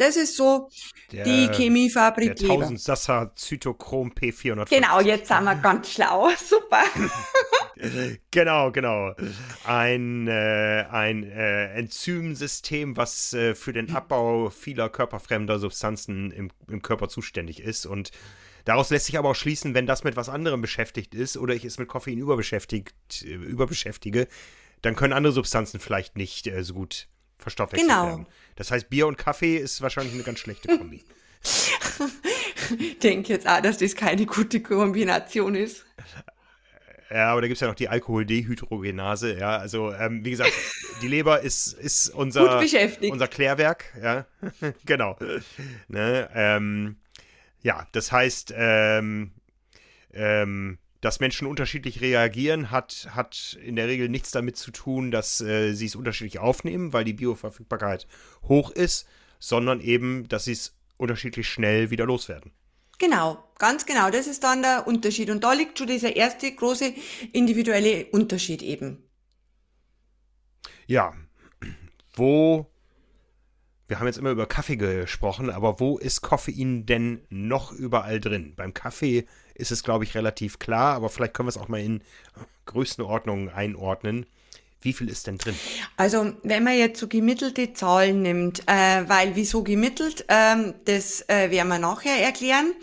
[0.02, 0.70] Das ist so
[1.12, 4.68] der, die Chemiefabrik der 1000 Sasser Zytochrom P400.
[4.68, 6.30] Genau, jetzt sind wir ganz schlau.
[6.38, 6.84] Super.
[8.32, 9.14] genau, genau.
[9.64, 16.82] Ein, äh, ein äh, Enzymsystem, was äh, für den Abbau vieler körperfremder Substanzen im, im
[16.82, 17.86] Körper zuständig ist.
[17.86, 18.10] Und
[18.66, 21.66] daraus lässt sich aber auch schließen, wenn das mit was anderem beschäftigt ist oder ich
[21.66, 24.28] es mit Koffein überbeschäftigt, äh, überbeschäftige,
[24.82, 28.08] dann können andere Substanzen vielleicht nicht äh, so gut verstoffwechselt genau.
[28.08, 28.28] werden.
[28.56, 31.04] Das heißt, Bier und Kaffee ist wahrscheinlich eine ganz schlechte Kombi.
[32.80, 35.86] ich denke jetzt auch, dass das keine gute Kombination ist.
[37.10, 39.58] Ja, aber da gibt es ja noch die Alkoholdehydrogenase, ja.
[39.58, 40.54] Also, ähm, wie gesagt,
[41.02, 42.62] die Leber ist, ist unser,
[43.02, 44.26] unser Klärwerk, ja.
[44.86, 45.18] genau.
[45.90, 46.96] Ne, ähm,
[47.62, 49.32] ja, das heißt, ähm,
[50.14, 55.42] ähm, dass Menschen unterschiedlich reagieren, hat, hat in der Regel nichts damit zu tun, dass
[55.42, 58.08] äh, sie es unterschiedlich aufnehmen, weil die Bioverfügbarkeit
[58.44, 59.08] hoch ist,
[59.40, 62.52] sondern eben, dass sie es unterschiedlich schnell wieder loswerden.
[63.00, 64.12] Genau, ganz genau.
[64.12, 65.32] Das ist dann der Unterschied.
[65.32, 66.94] Und da liegt schon dieser erste große
[67.34, 69.04] individuelle Unterschied eben.
[70.86, 71.14] Ja,
[72.14, 72.68] wo,
[73.92, 78.54] wir haben jetzt immer über Kaffee gesprochen, aber wo ist Koffein denn noch überall drin?
[78.56, 81.82] Beim Kaffee ist es, glaube ich, relativ klar, aber vielleicht können wir es auch mal
[81.82, 82.02] in
[82.68, 84.28] Größenordnungen einordnen.
[84.80, 85.56] Wie viel ist denn drin?
[85.98, 91.52] Also wenn man jetzt so gemittelte Zahlen nimmt, äh, weil wieso gemittelt, ähm, das äh,
[91.52, 92.74] werden wir nachher erklären.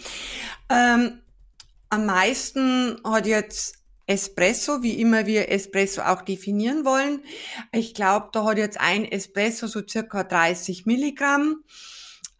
[0.68, 1.20] Ähm,
[1.88, 3.77] am meisten hat jetzt
[4.08, 7.22] Espresso, wie immer wir Espresso auch definieren wollen.
[7.72, 11.62] Ich glaube, da hat jetzt ein Espresso so circa 30 Milligramm.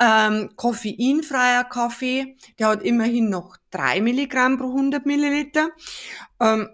[0.01, 5.71] Ähm, koffeinfreier Kaffee, der hat immerhin noch drei Milligramm pro 100 Milliliter.
[6.41, 6.69] Ähm,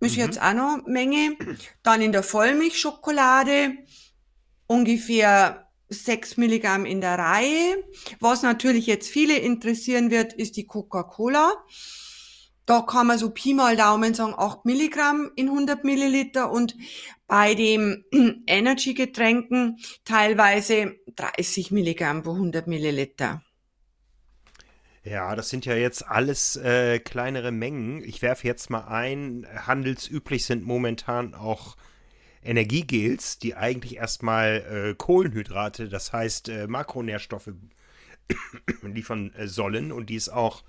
[0.00, 0.22] ist mhm.
[0.22, 1.36] jetzt auch noch Menge.
[1.82, 3.76] Dann in der Vollmilchschokolade
[4.66, 7.84] ungefähr 6 Milligramm in der Reihe.
[8.18, 11.52] Was natürlich jetzt viele interessieren wird, ist die Coca-Cola.
[12.66, 16.76] Da kann man so Pi mal Daumen sagen 8 Milligramm in 100 Milliliter und
[17.28, 18.04] bei den
[18.46, 23.42] Energy-Getränken teilweise 30 Milligramm pro 100 Milliliter.
[25.04, 28.02] Ja, das sind ja jetzt alles äh, kleinere Mengen.
[28.02, 31.76] Ich werfe jetzt mal ein, handelsüblich sind momentan auch
[32.42, 37.50] Energiegels, die eigentlich erstmal äh, Kohlenhydrate, das heißt äh, Makronährstoffe
[38.82, 40.64] liefern äh, sollen und die es auch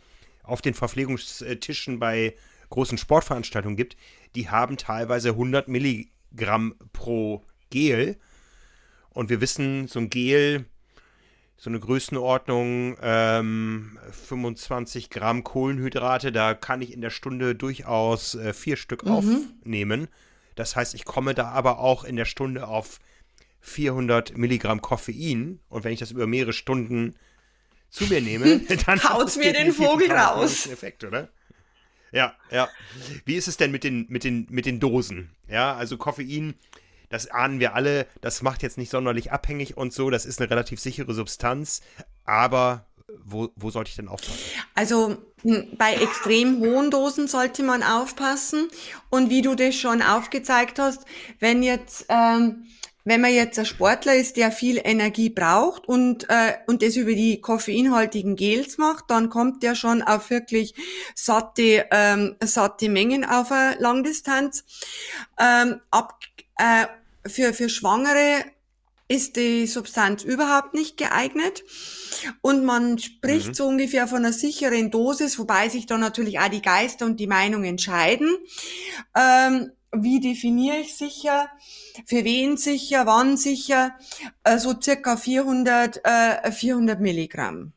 [0.47, 2.35] auf den Verpflegungstischen bei
[2.69, 3.97] großen Sportveranstaltungen gibt,
[4.35, 8.17] die haben teilweise 100 Milligramm pro Gel.
[9.09, 10.65] Und wir wissen, so ein Gel
[11.57, 16.31] so eine Größenordnung ähm, 25 Gramm Kohlenhydrate.
[16.31, 19.11] Da kann ich in der Stunde durchaus äh, vier Stück mhm.
[19.11, 20.07] aufnehmen.
[20.55, 22.99] Das heißt, ich komme da aber auch in der Stunde auf
[23.61, 25.59] 400 Milligramm Koffein.
[25.67, 27.15] Und wenn ich das über mehrere Stunden
[27.89, 30.67] zu mir nehme, dann haut mir den Vogel raus.
[30.67, 31.29] Effekt, oder?
[32.11, 32.69] Ja, ja.
[33.25, 35.29] Wie ist es denn mit den, mit den, mit den Dosen?
[35.49, 36.55] Ja, also Koffein
[37.09, 40.49] das ahnen wir alle, das macht jetzt nicht sonderlich abhängig und so, das ist eine
[40.49, 41.81] relativ sichere Substanz,
[42.25, 42.85] aber
[43.23, 44.39] wo, wo sollte ich denn aufpassen?
[44.75, 48.67] Also hm, bei extrem hohen Dosen sollte man aufpassen
[49.09, 51.05] und wie du das schon aufgezeigt hast,
[51.39, 52.65] wenn jetzt ähm,
[53.07, 57.13] wenn man jetzt ein Sportler ist, der viel Energie braucht und, äh, und das über
[57.13, 60.75] die koffeinhaltigen Gels macht, dann kommt der schon auf wirklich
[61.15, 64.65] satte, ähm, satte Mengen auf eine Langdistanz.
[65.39, 66.19] Ähm, ab,
[66.57, 66.87] äh,
[67.25, 68.43] für, für Schwangere
[69.07, 71.63] ist die Substanz überhaupt nicht geeignet.
[72.41, 73.53] Und man spricht mhm.
[73.53, 77.27] so ungefähr von einer sicheren Dosis, wobei sich da natürlich auch die Geister und die
[77.27, 78.35] Meinungen scheiden.
[79.15, 81.49] Ähm, wie definiere ich sicher?
[82.05, 83.05] Für wen sicher?
[83.05, 83.95] Wann sicher?
[84.57, 87.73] So circa 400, äh, 400 Milligramm.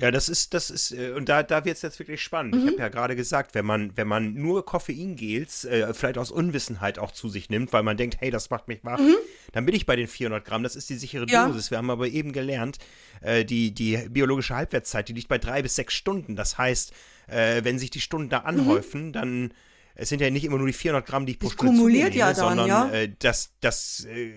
[0.00, 2.54] Ja, das ist, das ist, äh, und da, da wird es jetzt wirklich spannend.
[2.54, 2.60] Mhm.
[2.60, 6.98] Ich habe ja gerade gesagt, wenn man, wenn man nur Koffeingels, äh, vielleicht aus Unwissenheit
[6.98, 9.16] auch zu sich nimmt, weil man denkt, hey, das macht mich wach, mhm.
[9.52, 10.62] dann bin ich bei den 400 Gramm.
[10.62, 11.46] Das ist die sichere ja.
[11.46, 11.70] Dosis.
[11.70, 12.78] Wir haben aber eben gelernt,
[13.20, 16.34] äh, die, die biologische Halbwertszeit, die liegt bei drei bis sechs Stunden.
[16.34, 16.92] Das heißt,
[17.26, 19.12] äh, wenn sich die Stunden da anhäufen, mhm.
[19.12, 19.54] dann
[20.00, 22.14] es sind ja nicht immer nur die 400 Gramm, die ich pro das Stunde kumuliert
[22.14, 22.90] ja dann, sondern ja.
[22.90, 24.32] Äh, das, das, äh,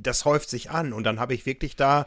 [0.00, 2.06] das häuft sich an und dann habe ich wirklich da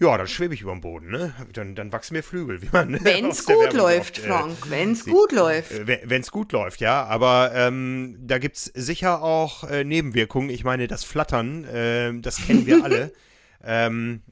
[0.00, 1.34] ja, dann schwebe ich über dem Boden, ne?
[1.52, 3.02] Dann, dann wachsen mir Flügel, wie man.
[3.04, 5.70] Wenn es gut läuft, oft, äh, Frank, wenn es gut läuft.
[5.70, 7.04] Äh, wenn es gut läuft, ja.
[7.04, 10.50] Aber ähm, da gibt es sicher auch äh, Nebenwirkungen.
[10.50, 13.12] Ich meine, das Flattern, äh, das kennen wir alle.
[13.64, 14.22] ähm,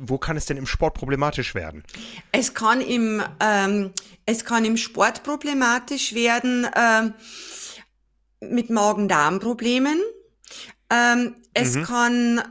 [0.00, 1.84] wo kann es denn im Sport problematisch werden?
[2.32, 3.92] Es kann im, ähm,
[4.24, 7.14] es kann im Sport problematisch werden ähm,
[8.40, 10.00] mit Magen-Darm-Problemen.
[10.90, 11.82] Ähm, es mhm.
[11.84, 12.42] kann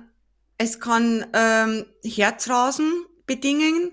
[0.58, 3.92] es kann ähm, Herzrasen bedingen.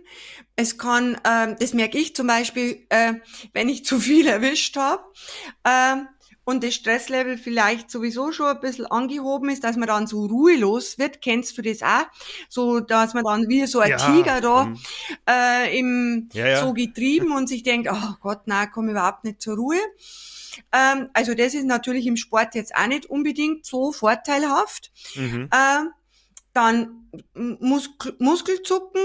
[0.55, 3.15] Es kann, ähm, das merke ich zum Beispiel, äh,
[3.53, 5.03] wenn ich zu viel erwischt habe
[5.65, 5.97] äh,
[6.45, 10.99] und das Stresslevel vielleicht sowieso schon ein bisschen angehoben ist, dass man dann so ruhelos
[10.99, 11.21] wird.
[11.21, 12.07] Kennst du das auch?
[12.49, 14.79] So, dass man dann wie so ein ja, Tiger da hm.
[15.29, 16.61] äh, im, ja, ja.
[16.61, 19.79] so getrieben und sich denkt, oh Gott, nein, komme überhaupt nicht zur Ruhe.
[20.73, 24.91] Ähm, also das ist natürlich im Sport jetzt auch nicht unbedingt so vorteilhaft.
[25.15, 25.49] Mhm.
[25.51, 25.87] Äh,
[26.53, 29.03] dann Mus Muskelzucken,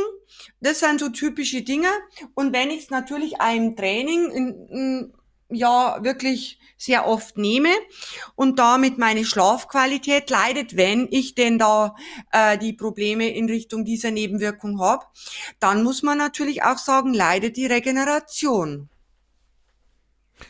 [0.60, 1.90] das sind so typische Dinge.
[2.34, 5.14] Und wenn ich es natürlich auch im Training in, in,
[5.50, 7.70] ja wirklich sehr oft nehme
[8.36, 11.96] und damit meine Schlafqualität leidet, wenn ich denn da
[12.32, 15.06] äh, die Probleme in Richtung dieser Nebenwirkung habe,
[15.60, 18.90] dann muss man natürlich auch sagen, leidet die Regeneration.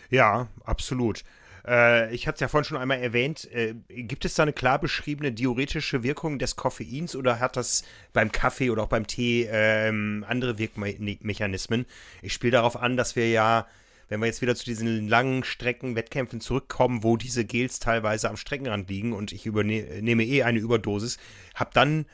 [0.09, 1.23] Ja, absolut.
[1.65, 3.49] Äh, ich hatte es ja vorhin schon einmal erwähnt.
[3.51, 7.83] Äh, gibt es da eine klar beschriebene diuretische Wirkung des Koffeins oder hat das
[8.13, 11.85] beim Kaffee oder auch beim Tee ähm, andere Wirkmechanismen?
[12.21, 13.67] Ich spiele darauf an, dass wir ja
[14.09, 18.37] wenn wir jetzt wieder zu diesen langen Strecken, Wettkämpfen zurückkommen, wo diese Gels teilweise am
[18.37, 21.17] Streckenrand liegen und ich übernehme eh eine Überdosis,
[21.55, 22.05] habe dann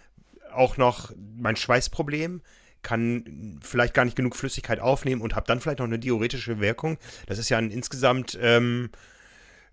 [0.52, 2.42] auch noch mein Schweißproblem,
[2.82, 6.98] kann vielleicht gar nicht genug Flüssigkeit aufnehmen und habe dann vielleicht noch eine diuretische Wirkung.
[7.28, 8.90] Das ist ja ein insgesamt ähm,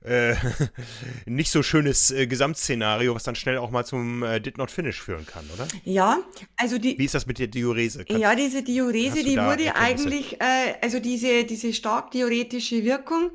[0.03, 0.35] äh,
[1.27, 5.01] nicht so schönes äh, Gesamtszenario, was dann schnell auch mal zum äh, Did Not Finish
[5.01, 5.67] führen kann, oder?
[5.85, 6.19] Ja,
[6.57, 6.99] also die.
[6.99, 8.05] Wie ist das mit der Diurese?
[8.05, 13.31] Kannst, ja, diese Diurese, die wurde eigentlich, äh, also diese, diese stark diuretische Wirkung,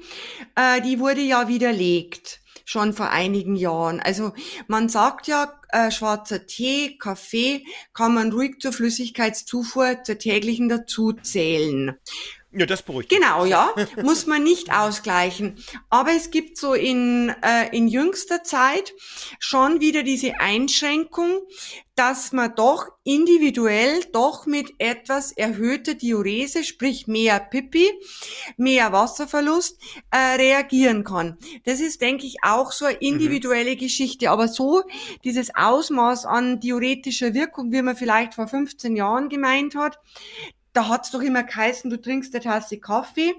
[0.55, 3.99] äh, die wurde ja widerlegt schon vor einigen Jahren.
[3.99, 4.33] Also
[4.67, 11.13] man sagt ja, äh, schwarzer Tee, Kaffee kann man ruhig zur Flüssigkeitszufuhr zur täglichen dazu
[11.13, 11.95] zählen.
[12.57, 13.09] Ja, das beruhigt.
[13.09, 15.61] Genau, ja, muss man nicht ausgleichen.
[15.89, 18.93] Aber es gibt so in, äh, in jüngster Zeit
[19.39, 21.41] schon wieder diese Einschränkung,
[21.95, 27.89] dass man doch individuell doch mit etwas erhöhter Diurese, sprich mehr Pipi,
[28.57, 29.79] mehr Wasserverlust,
[30.11, 31.37] äh, reagieren kann.
[31.63, 33.79] Das ist, denke ich, auch so eine individuelle mhm.
[33.79, 34.29] Geschichte.
[34.29, 34.83] Aber so
[35.23, 39.99] dieses Ausmaß an diuretischer Wirkung, wie man vielleicht vor 15 Jahren gemeint hat,
[40.75, 43.33] da hat's doch immer geheißen, du trinkst eine Tasse Kaffee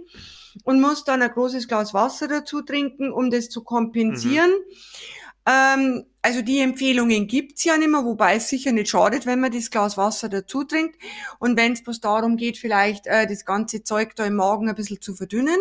[0.64, 4.50] und musst dann ein großes Glas Wasser dazu trinken, um das zu kompensieren.
[4.50, 5.46] Mhm.
[5.46, 9.52] Ähm, also die Empfehlungen gibt's ja nicht mehr, wobei es sicher nicht schadet, wenn man
[9.52, 10.96] das Glas Wasser dazu trinkt.
[11.38, 14.74] Und wenn es bloß darum geht, vielleicht äh, das ganze Zeug da im Magen ein
[14.74, 15.58] bisschen zu verdünnen.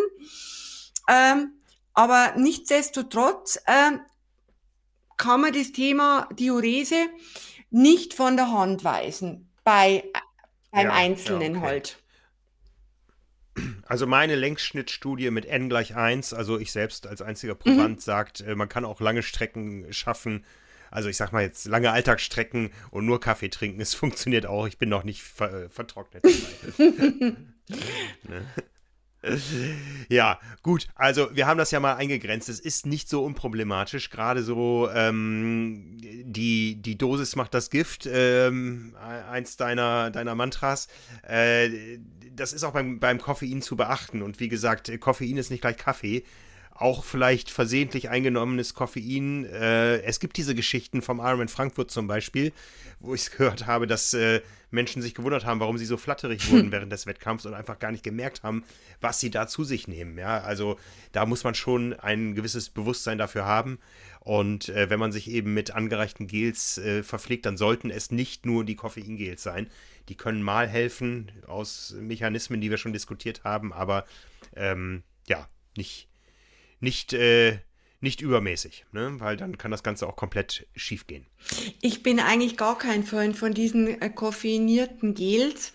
[1.08, 1.52] Ähm,
[1.94, 3.92] aber nichtsdestotrotz äh,
[5.16, 7.06] kann man das Thema Diurese
[7.70, 10.04] nicht von der Hand weisen bei
[10.76, 11.68] beim ja, Einzelnen ja, okay.
[11.68, 11.98] halt.
[13.86, 18.00] Also meine Längsschnittstudie mit n gleich 1, also ich selbst als einziger Proband mhm.
[18.00, 20.44] sagt, äh, man kann auch lange Strecken schaffen.
[20.90, 24.66] Also ich sag mal jetzt lange Alltagsstrecken und nur Kaffee trinken, es funktioniert auch.
[24.66, 26.22] Ich bin noch nicht ver äh, vertrocknet.
[26.78, 27.36] ne?
[30.08, 30.88] Ja, gut.
[30.94, 32.48] Also wir haben das ja mal eingegrenzt.
[32.48, 34.10] Es ist nicht so unproblematisch.
[34.10, 38.08] Gerade so ähm, die, die Dosis macht das Gift.
[38.10, 38.94] Ähm,
[39.30, 40.88] eins deiner, deiner Mantras.
[41.22, 41.98] Äh,
[42.34, 44.22] das ist auch beim, beim Koffein zu beachten.
[44.22, 46.24] Und wie gesagt, Koffein ist nicht gleich Kaffee
[46.78, 49.44] auch vielleicht versehentlich eingenommenes Koffein.
[49.46, 52.52] Äh, es gibt diese Geschichten vom Ironman Frankfurt zum Beispiel,
[53.00, 56.72] wo ich gehört habe, dass äh, Menschen sich gewundert haben, warum sie so flatterig wurden
[56.72, 58.64] während des Wettkampfs und einfach gar nicht gemerkt haben,
[59.00, 60.18] was sie da zu sich nehmen.
[60.18, 60.78] Ja, also
[61.12, 63.78] da muss man schon ein gewisses Bewusstsein dafür haben.
[64.20, 68.44] Und äh, wenn man sich eben mit angereichten Gels äh, verpflegt, dann sollten es nicht
[68.44, 69.70] nur die Koffeingels sein.
[70.08, 74.04] Die können mal helfen aus Mechanismen, die wir schon diskutiert haben, aber
[74.54, 76.08] ähm, ja, nicht,
[76.80, 77.58] nicht, äh,
[78.00, 79.14] nicht übermäßig, ne?
[79.18, 81.26] weil dann kann das Ganze auch komplett schief gehen.
[81.80, 85.72] Ich bin eigentlich gar kein Freund von diesen äh, koffeinierten Gels.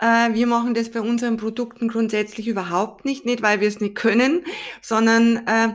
[0.00, 3.94] Äh, wir machen das bei unseren Produkten grundsätzlich überhaupt nicht, nicht weil wir es nicht
[3.94, 4.44] können,
[4.82, 5.74] sondern äh,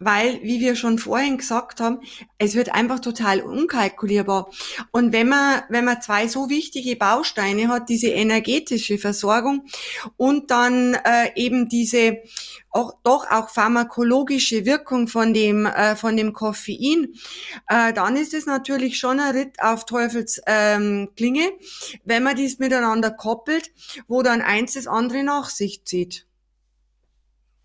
[0.00, 2.00] weil, wie wir schon vorhin gesagt haben,
[2.38, 4.50] es wird einfach total unkalkulierbar.
[4.90, 9.66] Und wenn man, wenn man zwei so wichtige Bausteine hat, diese energetische Versorgung
[10.16, 12.18] und dann äh, eben diese
[12.78, 17.12] auch, doch auch pharmakologische Wirkung von dem, äh, von dem Koffein,
[17.68, 21.50] äh, dann ist es natürlich schon ein Ritt auf Teufels ähm, Klinge,
[22.04, 23.72] wenn man dies miteinander koppelt,
[24.06, 26.26] wo dann eins das andere nach sich zieht.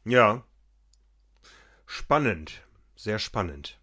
[0.05, 0.43] Ja.
[1.85, 2.63] Spannend.
[2.95, 3.79] Sehr spannend.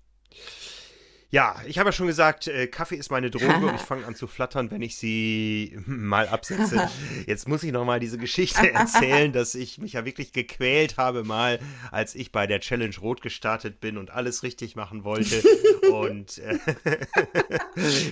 [1.32, 4.16] Ja, ich habe ja schon gesagt, äh, Kaffee ist meine Droge und ich fange an
[4.16, 6.90] zu flattern, wenn ich sie mal absetze.
[7.26, 11.22] Jetzt muss ich noch mal diese Geschichte erzählen, dass ich mich ja wirklich gequält habe
[11.22, 11.60] mal,
[11.92, 15.40] als ich bei der Challenge Rot gestartet bin und alles richtig machen wollte.
[15.92, 16.58] und äh,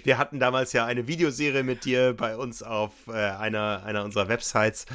[0.04, 4.28] wir hatten damals ja eine Videoserie mit dir bei uns auf äh, einer, einer unserer
[4.28, 4.86] Websites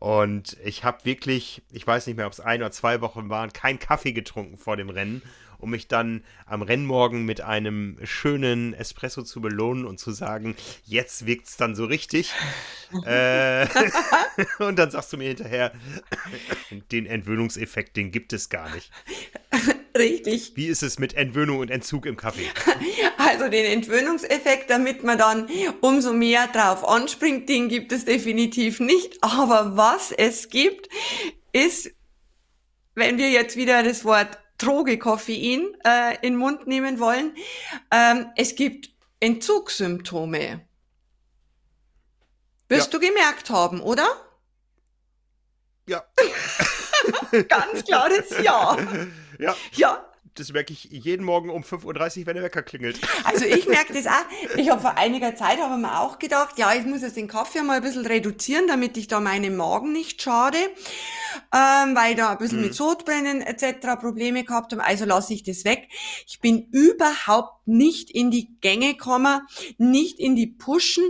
[0.00, 3.52] und ich habe wirklich, ich weiß nicht mehr, ob es ein oder zwei Wochen waren,
[3.52, 5.22] kein Kaffee getrunken vor dem Rennen
[5.60, 11.26] um mich dann am Rennmorgen mit einem schönen Espresso zu belohnen und zu sagen, jetzt
[11.26, 12.32] wirkt es dann so richtig.
[13.06, 13.66] äh,
[14.58, 15.72] und dann sagst du mir hinterher,
[16.90, 18.90] den Entwöhnungseffekt, den gibt es gar nicht.
[19.96, 20.52] Richtig.
[20.54, 22.46] Wie ist es mit Entwöhnung und Entzug im Kaffee?
[23.16, 25.48] Also den Entwöhnungseffekt, damit man dann
[25.82, 29.22] umso mehr drauf anspringt, den gibt es definitiv nicht.
[29.22, 30.88] Aber was es gibt,
[31.52, 31.90] ist,
[32.94, 37.34] wenn wir jetzt wieder das Wort Droge Koffein äh, in den Mund nehmen wollen.
[37.90, 38.90] Ähm, es gibt
[39.20, 40.66] Entzugssymptome.
[42.68, 42.98] Wirst ja.
[42.98, 44.06] du gemerkt haben, oder?
[45.86, 46.04] Ja.
[47.48, 48.76] Ganz klares Ja.
[49.38, 49.56] Ja.
[49.72, 50.09] Ja
[50.40, 52.98] das merke ich jeden Morgen um 5.30 Uhr, wenn der Wecker klingelt.
[53.24, 54.56] Also ich merke das auch.
[54.56, 57.62] Ich habe vor einiger Zeit habe mir auch gedacht, ja, ich muss jetzt den Kaffee
[57.62, 60.58] mal ein bisschen reduzieren, damit ich da meinem Magen nicht schade,
[61.54, 62.66] ähm, weil da ein bisschen hm.
[62.66, 64.00] mit Sodbrennen etc.
[64.00, 64.84] Probleme gehabt habe.
[64.84, 65.88] Also lasse ich das weg.
[66.26, 69.42] Ich bin überhaupt nicht in die Gänge gekommen,
[69.78, 71.04] nicht in die Pushen.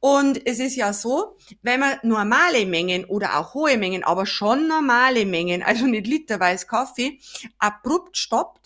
[0.00, 4.66] Und es ist ja so, wenn man normale Mengen oder auch hohe Mengen, aber schon
[4.66, 7.20] normale Mengen, also nicht literweise Kaffee,
[7.58, 8.61] abrupt stoppt,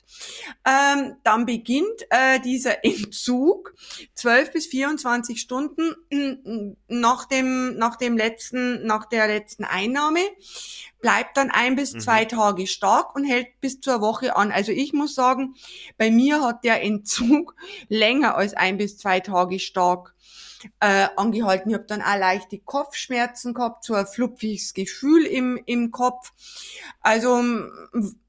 [0.65, 3.75] ähm, dann beginnt äh, dieser Entzug
[4.15, 5.95] 12 bis 24 Stunden
[6.89, 10.21] nach dem, nach dem letzten, nach der letzten Einnahme,
[11.01, 12.01] bleibt dann ein bis mhm.
[12.01, 14.51] zwei Tage stark und hält bis zur Woche an.
[14.51, 15.55] Also ich muss sagen,
[15.99, 17.55] bei mir hat der Entzug
[17.89, 20.15] länger als ein bis zwei Tage stark
[20.81, 21.71] äh, angehalten.
[21.71, 26.33] Ich habe dann auch leichte Kopfschmerzen gehabt, so ein flupfiges Gefühl im, im Kopf.
[27.01, 27.43] Also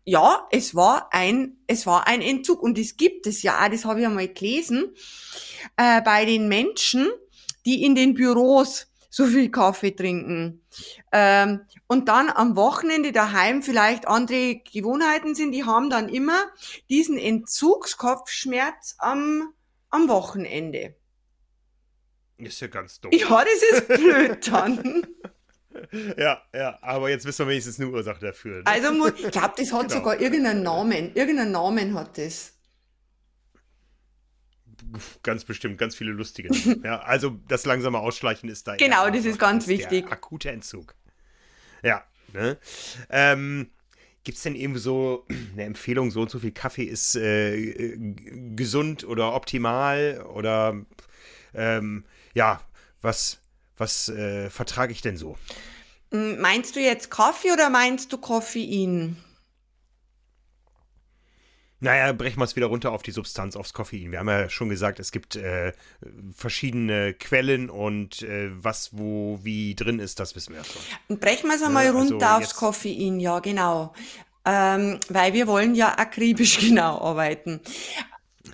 [0.04, 4.00] ja, es war ein, es war ein Entzug und es gibt es ja, das habe
[4.00, 4.96] ich einmal gelesen,
[5.76, 7.08] äh, bei den Menschen,
[7.66, 10.62] die in den Büros so viel Kaffee trinken
[11.12, 16.46] ähm, und dann am Wochenende daheim vielleicht andere Gewohnheiten sind, die haben dann immer
[16.90, 19.54] diesen Entzugskopfschmerz am,
[19.90, 20.96] am Wochenende.
[22.38, 23.12] Ist ja ganz dumm.
[23.12, 25.08] Ja, das ist blöd dann.
[26.18, 28.58] ja, ja, aber jetzt wissen wir wenigstens eine Ursache dafür.
[28.58, 28.64] Ne?
[28.66, 29.94] Also, ich glaube, das hat genau.
[29.96, 31.16] sogar irgendeinen Namen.
[31.16, 32.54] Irgendeinen Namen hat das.
[35.24, 36.50] Ganz bestimmt, ganz viele lustige.
[36.84, 38.76] ja, also das langsame Ausschleichen ist da.
[38.76, 40.06] Genau, das ist ganz wichtig.
[40.06, 40.96] Der akute Entzug.
[41.84, 42.58] Ja, ne?
[43.10, 43.70] Ähm,
[44.24, 47.98] Gibt es denn eben so eine Empfehlung, so und so viel Kaffee ist äh,
[48.56, 50.24] gesund oder optimal?
[50.34, 50.86] Oder
[51.54, 52.06] ähm,
[52.38, 52.62] ja,
[53.02, 53.40] was,
[53.78, 55.38] was äh, vertrage ich denn so?
[56.12, 59.18] Meinst du jetzt Kaffee oder meinst du Koffein?
[61.80, 64.12] Naja, brechen wir es wieder runter auf die Substanz, aufs Koffein.
[64.12, 65.74] Wir haben ja schon gesagt, es gibt äh,
[66.36, 71.20] verschiedene Quellen und äh, was wo wie drin ist, das wissen wir ja schon.
[71.20, 73.94] Brechen wir es einmal also runter aufs Koffein, ja, genau.
[74.46, 77.62] Ähm, weil wir wollen ja akribisch genau arbeiten.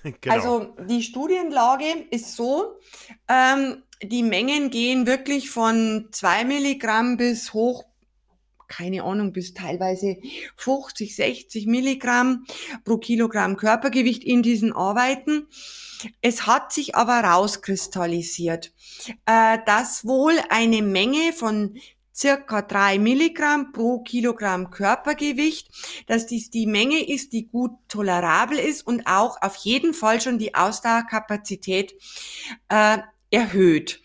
[0.21, 0.35] Genau.
[0.35, 2.77] Also die Studienlage ist so,
[3.29, 7.85] ähm, die Mengen gehen wirklich von zwei Milligramm bis hoch,
[8.67, 10.17] keine Ahnung, bis teilweise
[10.57, 12.45] 50, 60 Milligramm
[12.83, 15.47] pro Kilogramm Körpergewicht in diesen Arbeiten.
[16.21, 18.73] Es hat sich aber rauskristallisiert,
[19.25, 21.77] äh, dass wohl eine Menge von
[22.13, 25.69] circa drei Milligramm pro Kilogramm Körpergewicht,
[26.07, 30.37] dass dies die Menge ist, die gut tolerabel ist und auch auf jeden Fall schon
[30.37, 31.93] die Ausdauerkapazität
[32.69, 32.99] äh,
[33.31, 34.01] erhöht.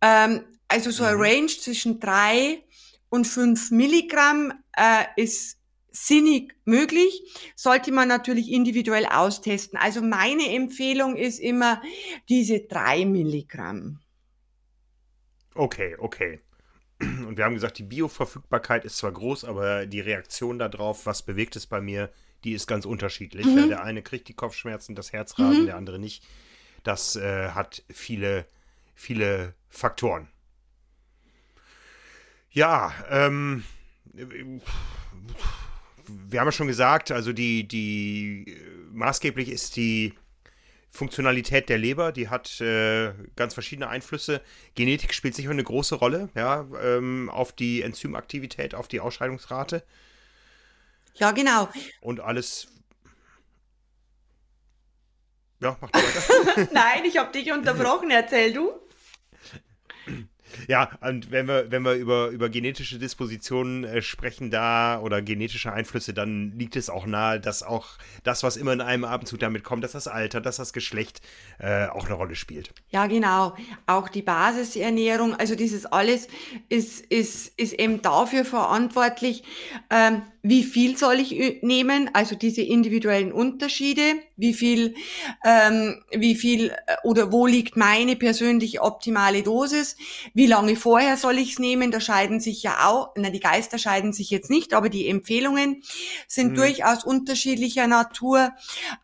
[0.00, 1.22] Ähm, also so ein mhm.
[1.22, 2.64] Range zwischen drei
[3.08, 5.58] und fünf Milligramm äh, ist
[5.92, 7.22] sinnig möglich,
[7.54, 9.78] sollte man natürlich individuell austesten.
[9.78, 11.80] Also meine Empfehlung ist immer
[12.28, 14.00] diese drei Milligramm.
[15.54, 16.40] Okay, okay.
[17.00, 21.56] Und wir haben gesagt, die Bioverfügbarkeit ist zwar groß, aber die Reaktion darauf, was bewegt
[21.56, 22.10] es bei mir,
[22.44, 23.46] die ist ganz unterschiedlich.
[23.46, 23.68] Mhm.
[23.68, 25.66] Der eine kriegt die Kopfschmerzen, das Herzrasen, mhm.
[25.66, 26.24] der andere nicht.
[26.82, 28.46] Das äh, hat viele
[28.94, 30.28] viele Faktoren.
[32.50, 33.64] Ja, ähm,
[34.12, 34.60] wir
[36.40, 38.56] haben ja schon gesagt, also die, die
[38.92, 40.14] maßgeblich ist die
[40.94, 44.40] Funktionalität der Leber, die hat äh, ganz verschiedene Einflüsse.
[44.76, 49.82] Genetik spielt sicher eine große Rolle, ja, ähm, auf die Enzymaktivität, auf die Ausscheidungsrate.
[51.16, 51.68] Ja, genau.
[52.00, 52.68] Und alles
[55.60, 56.68] Ja, mach weiter.
[56.72, 58.10] Nein, ich habe dich unterbrochen.
[58.10, 58.70] Erzähl du.
[60.68, 65.72] Ja, und wenn wir, wenn wir über, über genetische Dispositionen äh, sprechen da oder genetische
[65.72, 67.86] Einflüsse, dann liegt es auch nahe, dass auch
[68.22, 71.20] das, was immer in einem Abendzug damit kommt, dass das Alter, dass das Geschlecht
[71.58, 72.72] äh, auch eine Rolle spielt.
[72.90, 73.54] Ja, genau.
[73.86, 76.28] Auch die Basisernährung, also dieses alles
[76.68, 79.42] ist, ist, ist eben dafür verantwortlich,
[79.90, 84.02] ähm, wie viel soll ich nehmen, also diese individuellen Unterschiede,
[84.36, 84.94] wie viel,
[85.44, 89.96] ähm, wie viel äh, oder wo liegt meine persönliche optimale Dosis,
[90.34, 93.78] wie lange vorher soll ich es nehmen, da scheiden sich ja auch, na die Geister
[93.78, 95.82] scheiden sich jetzt nicht, aber die Empfehlungen
[96.26, 96.56] sind mhm.
[96.56, 98.52] durchaus unterschiedlicher Natur.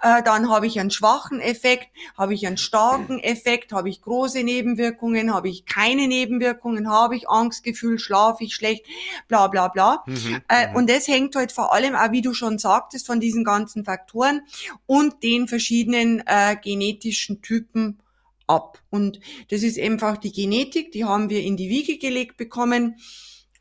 [0.03, 4.43] Äh, dann habe ich einen schwachen Effekt, habe ich einen starken Effekt, habe ich große
[4.43, 8.85] Nebenwirkungen, habe ich keine Nebenwirkungen, habe ich Angstgefühl, schlafe ich schlecht,
[9.29, 10.03] bla bla bla.
[10.07, 10.41] Mhm.
[10.49, 10.77] Äh, mhm.
[10.77, 13.85] und das hängt hängt halt vor allem auch, wie du schon sagtest, von diesen ganzen
[13.85, 14.43] Faktoren
[14.87, 18.01] und den verschiedenen äh, genetischen Typen
[18.47, 18.83] ab.
[18.91, 22.97] Und das ist einfach die Genetik, die haben wir in die Wiege gelegt bekommen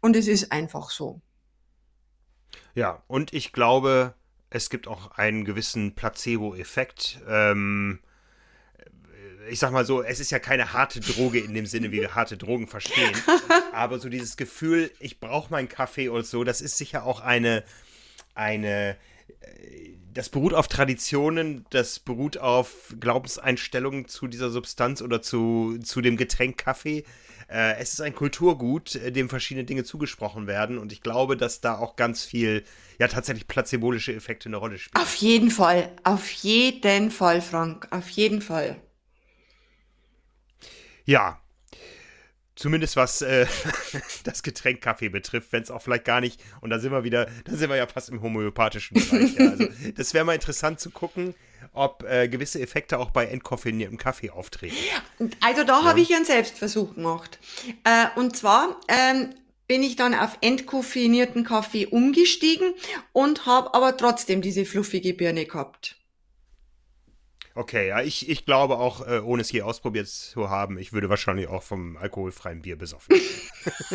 [0.01, 1.21] und es ist einfach so.
[2.75, 4.15] Ja, und ich glaube,
[4.49, 7.19] es gibt auch einen gewissen Placebo-Effekt.
[7.27, 7.99] Ähm,
[9.49, 12.15] ich sag mal so, es ist ja keine harte Droge in dem Sinne, wie wir
[12.15, 13.11] harte Drogen verstehen.
[13.73, 17.63] aber so dieses Gefühl, ich brauche meinen Kaffee und so, das ist sicher auch eine,
[18.33, 18.97] eine,
[20.13, 26.17] das beruht auf Traditionen, das beruht auf Glaubenseinstellungen zu dieser Substanz oder zu, zu dem
[26.17, 27.05] Getränk Kaffee.
[27.47, 31.61] Äh, es ist ein Kulturgut, äh, dem verschiedene Dinge zugesprochen werden und ich glaube, dass
[31.61, 32.63] da auch ganz viel,
[32.99, 35.01] ja, tatsächlich placebolische Effekte eine Rolle spielen.
[35.01, 38.75] Auf jeden Fall, auf jeden Fall, Frank, auf jeden Fall.
[41.05, 41.39] Ja.
[42.59, 43.47] Zumindest was äh,
[44.25, 47.27] das Getränk Kaffee betrifft, wenn es auch vielleicht gar nicht, und da sind wir wieder,
[47.45, 49.33] da sind wir ja fast im homöopathischen Bereich.
[49.35, 49.51] Ja.
[49.51, 51.35] Also, das wäre mal interessant zu gucken,
[51.71, 54.75] ob äh, gewisse Effekte auch bei entkoffiniertem Kaffee auftreten.
[55.39, 55.85] Also da ja.
[55.85, 57.39] habe ich einen Selbstversuch gemacht.
[57.85, 59.29] Äh, und zwar ähm,
[59.67, 62.73] bin ich dann auf entkoffinierten Kaffee umgestiegen
[63.13, 65.95] und habe aber trotzdem diese fluffige Birne gehabt.
[67.59, 71.09] Okay, ja, ich, ich glaube auch, äh, ohne es je ausprobiert zu haben, ich würde
[71.09, 73.13] wahrscheinlich auch vom alkoholfreien Bier besoffen.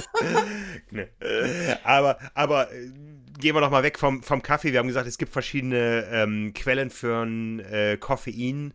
[0.91, 1.09] ne.
[1.83, 2.91] Aber, aber äh,
[3.39, 4.73] gehen wir noch mal weg vom, vom Kaffee.
[4.73, 8.75] Wir haben gesagt, es gibt verschiedene ähm, Quellen für ein äh, Koffein.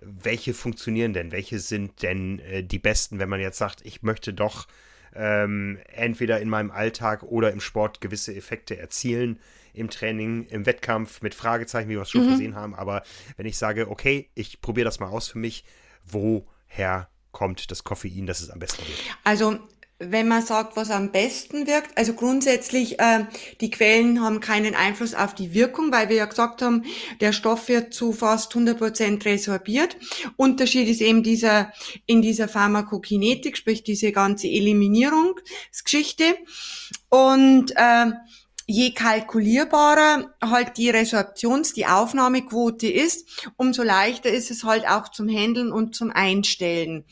[0.00, 1.32] Welche funktionieren denn?
[1.32, 4.68] Welche sind denn äh, die besten, wenn man jetzt sagt, ich möchte doch
[5.14, 9.38] ähm, entweder in meinem Alltag oder im Sport gewisse Effekte erzielen?
[9.72, 12.30] Im Training, im Wettkampf mit Fragezeichen, wie wir es schon mhm.
[12.32, 12.74] gesehen haben.
[12.74, 13.02] Aber
[13.36, 15.64] wenn ich sage, okay, ich probiere das mal aus für mich,
[16.04, 19.18] woher kommt das Koffein, dass es am besten wirkt?
[19.24, 19.58] Also
[20.00, 23.26] wenn man sagt, was am besten wirkt, also grundsätzlich, äh,
[23.60, 26.84] die Quellen haben keinen Einfluss auf die Wirkung, weil wir ja gesagt haben,
[27.20, 29.98] der Stoff wird zu fast 100% resorbiert.
[30.36, 31.70] Unterschied ist eben dieser,
[32.06, 36.24] in dieser Pharmakokinetik, sprich diese ganze Eliminierungsgeschichte.
[37.10, 38.06] Und äh,
[38.70, 45.28] je kalkulierbarer halt die Resorptions-, die Aufnahmequote ist, umso leichter ist es halt auch zum
[45.28, 47.04] Handeln und zum Einstellen.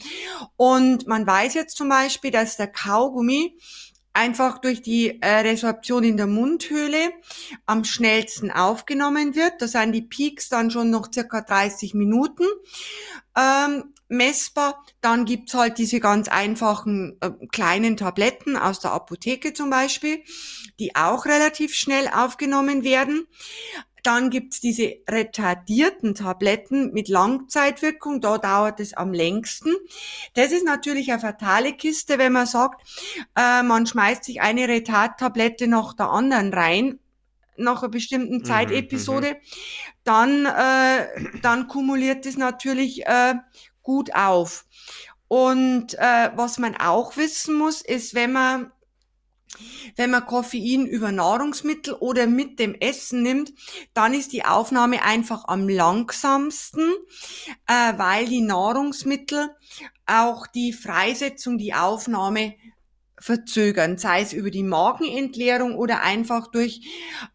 [0.56, 3.58] Und man weiß jetzt zum Beispiel, dass der Kaugummi
[4.12, 7.10] einfach durch die äh, Resorption in der Mundhöhle
[7.66, 9.54] am schnellsten aufgenommen wird.
[9.60, 12.44] Da sind die Peaks dann schon noch circa 30 Minuten.
[13.36, 14.84] Ähm, messbar.
[15.00, 20.22] Dann gibt's halt diese ganz einfachen äh, kleinen Tabletten aus der Apotheke zum Beispiel,
[20.78, 23.26] die auch relativ schnell aufgenommen werden.
[24.02, 29.74] Dann gibt's diese retardierten Tabletten mit Langzeitwirkung, da dauert es am längsten.
[30.34, 32.80] Das ist natürlich eine fatale Kiste, wenn man sagt,
[33.36, 37.00] äh, man schmeißt sich eine Retard-Tablette nach der anderen rein,
[37.58, 39.36] nach einer bestimmten mhm, Zeitepisode, mhm,
[40.04, 43.34] dann, äh, dann kumuliert es natürlich äh,
[43.88, 44.66] gut auf.
[45.28, 48.70] Und äh, was man auch wissen muss, ist, wenn man
[49.96, 53.54] wenn man Koffein über Nahrungsmittel oder mit dem Essen nimmt,
[53.94, 56.92] dann ist die Aufnahme einfach am langsamsten,
[57.66, 59.48] äh, weil die Nahrungsmittel
[60.04, 62.54] auch die Freisetzung, die Aufnahme
[63.18, 66.82] verzögern, sei es über die Magenentleerung oder einfach durch,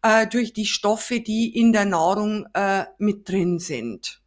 [0.02, 4.23] äh, durch die Stoffe, die in der Nahrung äh, mit drin sind.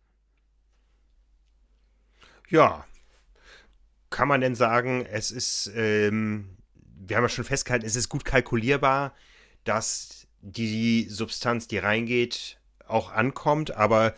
[2.49, 2.85] Ja.
[4.09, 8.23] Kann man denn sagen, es ist, ähm, wir haben ja schon festgehalten, es ist gut
[8.23, 9.13] kalkulierbar,
[9.65, 14.15] dass die Substanz, die reingeht, auch ankommt, aber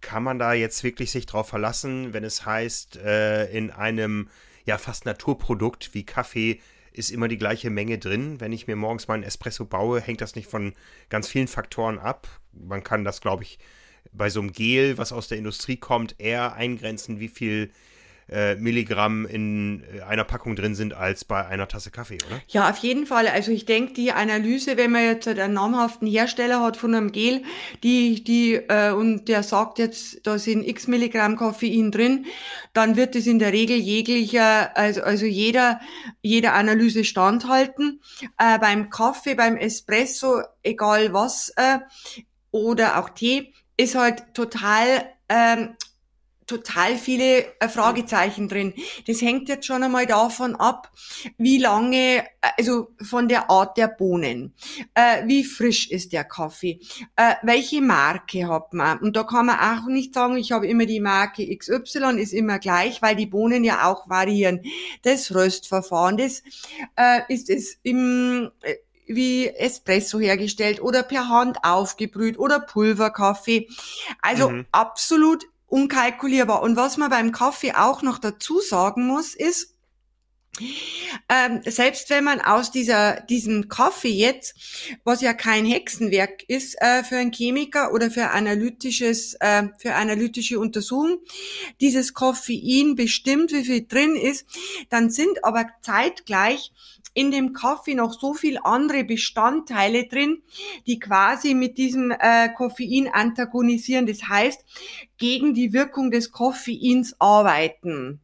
[0.00, 4.28] kann man da jetzt wirklich sich drauf verlassen, wenn es heißt, äh, in einem
[4.64, 6.60] ja fast Naturprodukt wie Kaffee
[6.92, 8.40] ist immer die gleiche Menge drin.
[8.40, 10.74] Wenn ich mir morgens meinen Espresso baue, hängt das nicht von
[11.08, 12.26] ganz vielen Faktoren ab.
[12.52, 13.58] Man kann das, glaube ich,
[14.12, 17.70] bei so einem Gel, was aus der Industrie kommt, eher eingrenzen, wie viel
[18.30, 22.40] äh, Milligramm in äh, einer Packung drin sind als bei einer Tasse Kaffee, oder?
[22.48, 23.26] Ja, auf jeden Fall.
[23.26, 27.42] Also ich denke, die Analyse, wenn man jetzt einen namhaften Hersteller hat von einem Gel,
[27.82, 32.26] die, die, äh, und der sagt jetzt, da sind x Milligramm Koffein drin,
[32.72, 35.80] dann wird es in der Regel jeglicher, also, also jeder,
[36.22, 38.00] jeder Analyse standhalten.
[38.38, 41.78] Äh, beim Kaffee, beim Espresso, egal was, äh,
[42.52, 45.76] oder auch Tee, ist halt total ähm,
[46.50, 48.74] total viele äh, Fragezeichen drin.
[49.06, 50.90] Das hängt jetzt schon einmal davon ab,
[51.38, 54.52] wie lange, äh, also von der Art der Bohnen,
[54.94, 56.80] äh, wie frisch ist der Kaffee,
[57.14, 58.98] äh, welche Marke hat man.
[58.98, 62.58] Und da kann man auch nicht sagen, ich habe immer die Marke XY, ist immer
[62.58, 64.60] gleich, weil die Bohnen ja auch variieren.
[65.02, 66.42] Das Röstverfahren, das
[66.96, 68.74] äh, ist es im äh,
[69.14, 73.68] wie Espresso hergestellt oder per Hand aufgebrüht oder Pulverkaffee.
[74.22, 74.66] Also mhm.
[74.72, 76.62] absolut unkalkulierbar.
[76.62, 79.74] Und was man beim Kaffee auch noch dazu sagen muss, ist,
[81.28, 84.54] ähm, selbst wenn man aus dieser, diesem Kaffee jetzt,
[85.04, 90.58] was ja kein Hexenwerk ist äh, für einen Chemiker oder für analytisches, äh, für analytische
[90.58, 91.20] Untersuchung,
[91.80, 94.44] dieses Koffein bestimmt, wie viel drin ist,
[94.90, 96.72] dann sind aber zeitgleich
[97.14, 100.42] in dem Kaffee noch so viel andere Bestandteile drin,
[100.86, 104.06] die quasi mit diesem äh, Koffein antagonisieren.
[104.06, 104.64] Das heißt,
[105.18, 108.20] gegen die Wirkung des Koffeins arbeiten.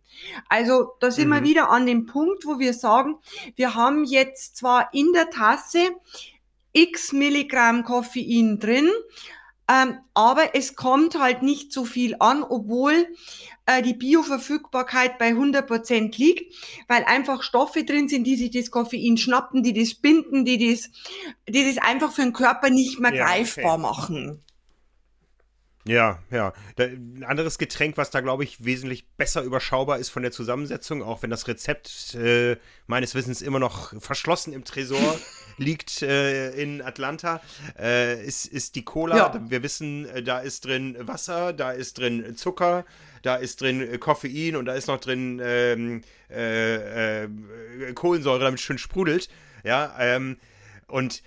[0.48, 1.34] Also da sind mhm.
[1.34, 3.16] wir wieder an dem Punkt, wo wir sagen,
[3.54, 5.90] wir haben jetzt zwar in der Tasse
[6.72, 8.90] x Milligramm Koffein drin,
[9.68, 13.08] ähm, aber es kommt halt nicht so viel an, obwohl
[13.66, 16.54] äh, die Bioverfügbarkeit bei 100% liegt,
[16.88, 20.90] weil einfach Stoffe drin sind, die sich das Koffein schnappen, die das binden, die das,
[21.48, 23.82] die das einfach für den Körper nicht mehr ja, greifbar okay.
[23.82, 24.42] machen.
[25.86, 26.52] Ja, ja.
[26.78, 31.22] ein anderes Getränk, was da, glaube ich, wesentlich besser überschaubar ist von der Zusammensetzung, auch
[31.22, 32.56] wenn das Rezept äh,
[32.88, 35.18] meines Wissens immer noch verschlossen im Tresor
[35.58, 37.40] liegt äh, in Atlanta,
[37.78, 39.16] äh, ist, ist die Cola.
[39.16, 39.40] Ja.
[39.48, 42.84] Wir wissen, äh, da ist drin Wasser, da ist drin Zucker,
[43.26, 47.26] da ist drin äh, Koffein und da ist noch drin ähm, äh,
[47.94, 49.28] Kohlensäure, damit es schön sprudelt.
[49.64, 50.38] Ja, ähm,
[50.86, 51.22] und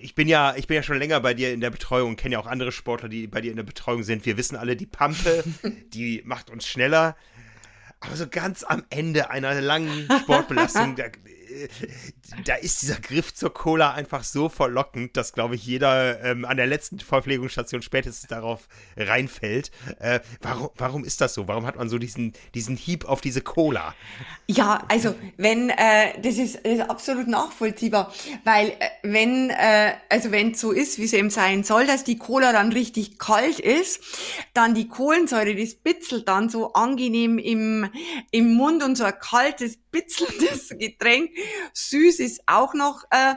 [0.00, 2.38] ich bin ja, ich bin ja schon länger bei dir in der Betreuung, kenne ja
[2.38, 4.24] auch andere Sportler, die bei dir in der Betreuung sind.
[4.26, 5.44] Wir wissen alle, die Pampe,
[5.92, 7.16] die macht uns schneller.
[8.00, 11.04] Aber so ganz am Ende einer langen Sportbelastung, da,
[12.44, 16.56] da ist dieser Griff zur Cola einfach so verlockend, dass, glaube ich, jeder ähm, an
[16.56, 19.70] der letzten Verpflegungsstation spätestens darauf reinfällt.
[19.98, 21.48] Äh, warum, warum ist das so?
[21.48, 23.94] Warum hat man so diesen, diesen Hieb auf diese Cola?
[24.46, 28.12] Ja, also wenn, äh, das, ist, das ist absolut nachvollziehbar,
[28.44, 32.04] weil äh, wenn, äh, also wenn es so ist, wie es eben sein soll, dass
[32.04, 34.00] die Cola dann richtig kalt ist,
[34.54, 37.90] dann die Kohlensäure, das bitzelt dann so angenehm im,
[38.30, 41.30] im Mund und so ein kaltes, bitzelndes Getränk
[41.72, 43.34] süß ist auch noch äh,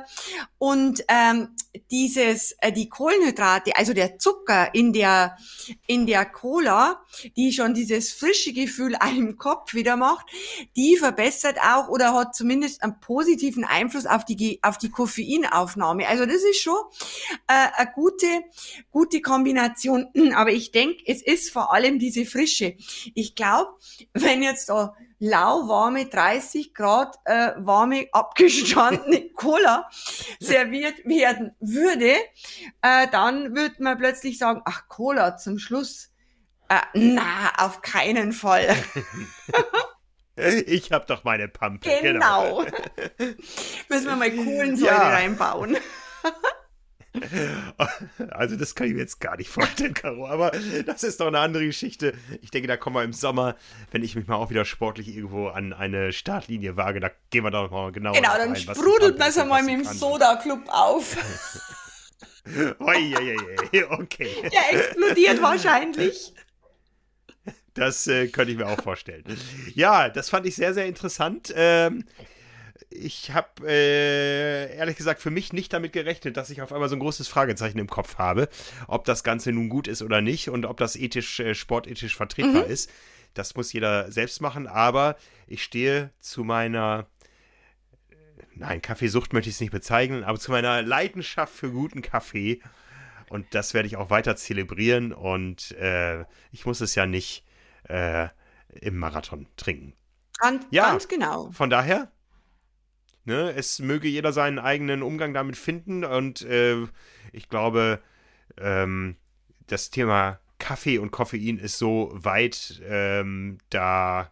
[0.57, 1.49] und ähm,
[1.89, 5.37] dieses äh, die Kohlenhydrate, also der Zucker in der
[5.87, 7.01] in der Cola,
[7.37, 10.25] die schon dieses frische Gefühl einem Kopf wieder macht,
[10.75, 16.07] die verbessert auch oder hat zumindest einen positiven Einfluss auf die auf die Koffeinaufnahme.
[16.07, 16.77] Also das ist schon
[17.47, 18.27] äh, eine gute
[18.91, 20.07] gute Kombination.
[20.35, 22.75] Aber ich denke, es ist vor allem diese Frische.
[23.13, 23.71] Ich glaube,
[24.13, 29.87] wenn jetzt da lauwarme 30 Grad äh, warme abgestandene Cola
[30.39, 32.15] serviert werden würde,
[32.81, 36.09] äh, dann würde man plötzlich sagen, ach Cola zum Schluss.
[36.69, 38.75] Äh, na, auf keinen Fall.
[40.35, 41.87] ich habe doch meine Pampe.
[42.01, 42.63] Genau.
[42.63, 42.77] genau.
[43.89, 45.09] Müssen wir mal Kohlensäure ja.
[45.09, 45.77] reinbauen.
[48.29, 50.51] Also das kann ich mir jetzt gar nicht vorstellen, Caro, aber
[50.85, 52.13] das ist doch eine andere Geschichte.
[52.41, 53.55] Ich denke, da kommen wir im Sommer,
[53.91, 57.51] wenn ich mich mal auch wieder sportlich irgendwo an eine Startlinie wage, da gehen wir
[57.51, 61.17] da mal genau Genau, dann rein, sprudelt man es mal mit dem Soda-Club auf.
[62.79, 63.37] Oi,
[63.89, 64.29] okay.
[64.51, 66.33] Der explodiert wahrscheinlich.
[67.73, 69.23] Das äh, könnte ich mir auch vorstellen.
[69.73, 71.53] Ja, das fand ich sehr, sehr interessant.
[71.55, 72.05] Ähm,
[72.91, 76.95] ich habe äh, ehrlich gesagt für mich nicht damit gerechnet, dass ich auf einmal so
[76.95, 78.49] ein großes Fragezeichen im Kopf habe,
[78.87, 82.65] ob das Ganze nun gut ist oder nicht und ob das ethisch, äh, sportethisch vertretbar
[82.65, 82.71] mhm.
[82.71, 82.91] ist.
[83.33, 85.15] Das muss jeder selbst machen, aber
[85.47, 87.07] ich stehe zu meiner,
[88.55, 92.61] nein, Kaffeesucht möchte ich es nicht bezeichnen, aber zu meiner Leidenschaft für guten Kaffee.
[93.29, 97.45] Und das werde ich auch weiter zelebrieren und äh, ich muss es ja nicht
[97.87, 98.27] äh,
[98.81, 99.93] im Marathon trinken.
[100.39, 101.49] Ganz, ja, ganz genau.
[101.51, 102.11] Von daher
[103.23, 103.53] Ne?
[103.55, 106.77] Es möge jeder seinen eigenen Umgang damit finden und äh,
[107.31, 108.01] ich glaube,
[108.57, 109.15] ähm,
[109.67, 114.31] das Thema Kaffee und Koffein ist so weit, ähm, da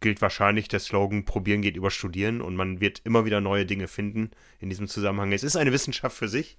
[0.00, 3.88] gilt wahrscheinlich der Slogan, probieren geht über studieren und man wird immer wieder neue Dinge
[3.88, 5.32] finden in diesem Zusammenhang.
[5.32, 6.56] Es ist eine Wissenschaft für sich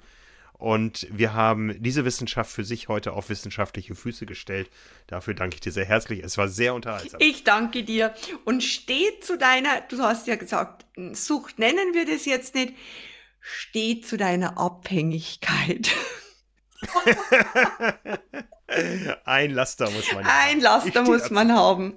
[0.58, 4.70] und wir haben diese Wissenschaft für sich heute auf wissenschaftliche Füße gestellt.
[5.08, 6.24] Dafür danke ich dir sehr herzlich.
[6.24, 7.20] Es war sehr unterhaltsam.
[7.22, 8.14] Ich danke dir
[8.45, 12.74] und steh zu deiner, du hast ja gesagt, Sucht nennen wir das jetzt nicht,
[13.41, 15.91] steh zu deiner Abhängigkeit.
[19.26, 20.49] Ein Laster muss man haben.
[20.49, 21.93] Ein Laster muss man haben.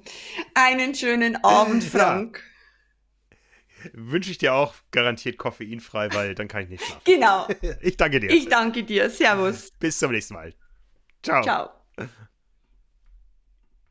[0.55, 2.39] Einen schönen Abend, Frank.
[2.39, 2.56] Ja.
[3.95, 7.03] Wünsche ich dir auch garantiert koffeinfrei, weil dann kann ich nicht schlafen.
[7.05, 7.47] Genau.
[7.81, 8.31] Ich danke dir.
[8.31, 9.11] Ich danke dir.
[9.11, 9.71] Servus.
[9.79, 10.55] Bis zum nächsten Mal.
[11.23, 11.43] Ciao.
[11.43, 11.71] Ciao.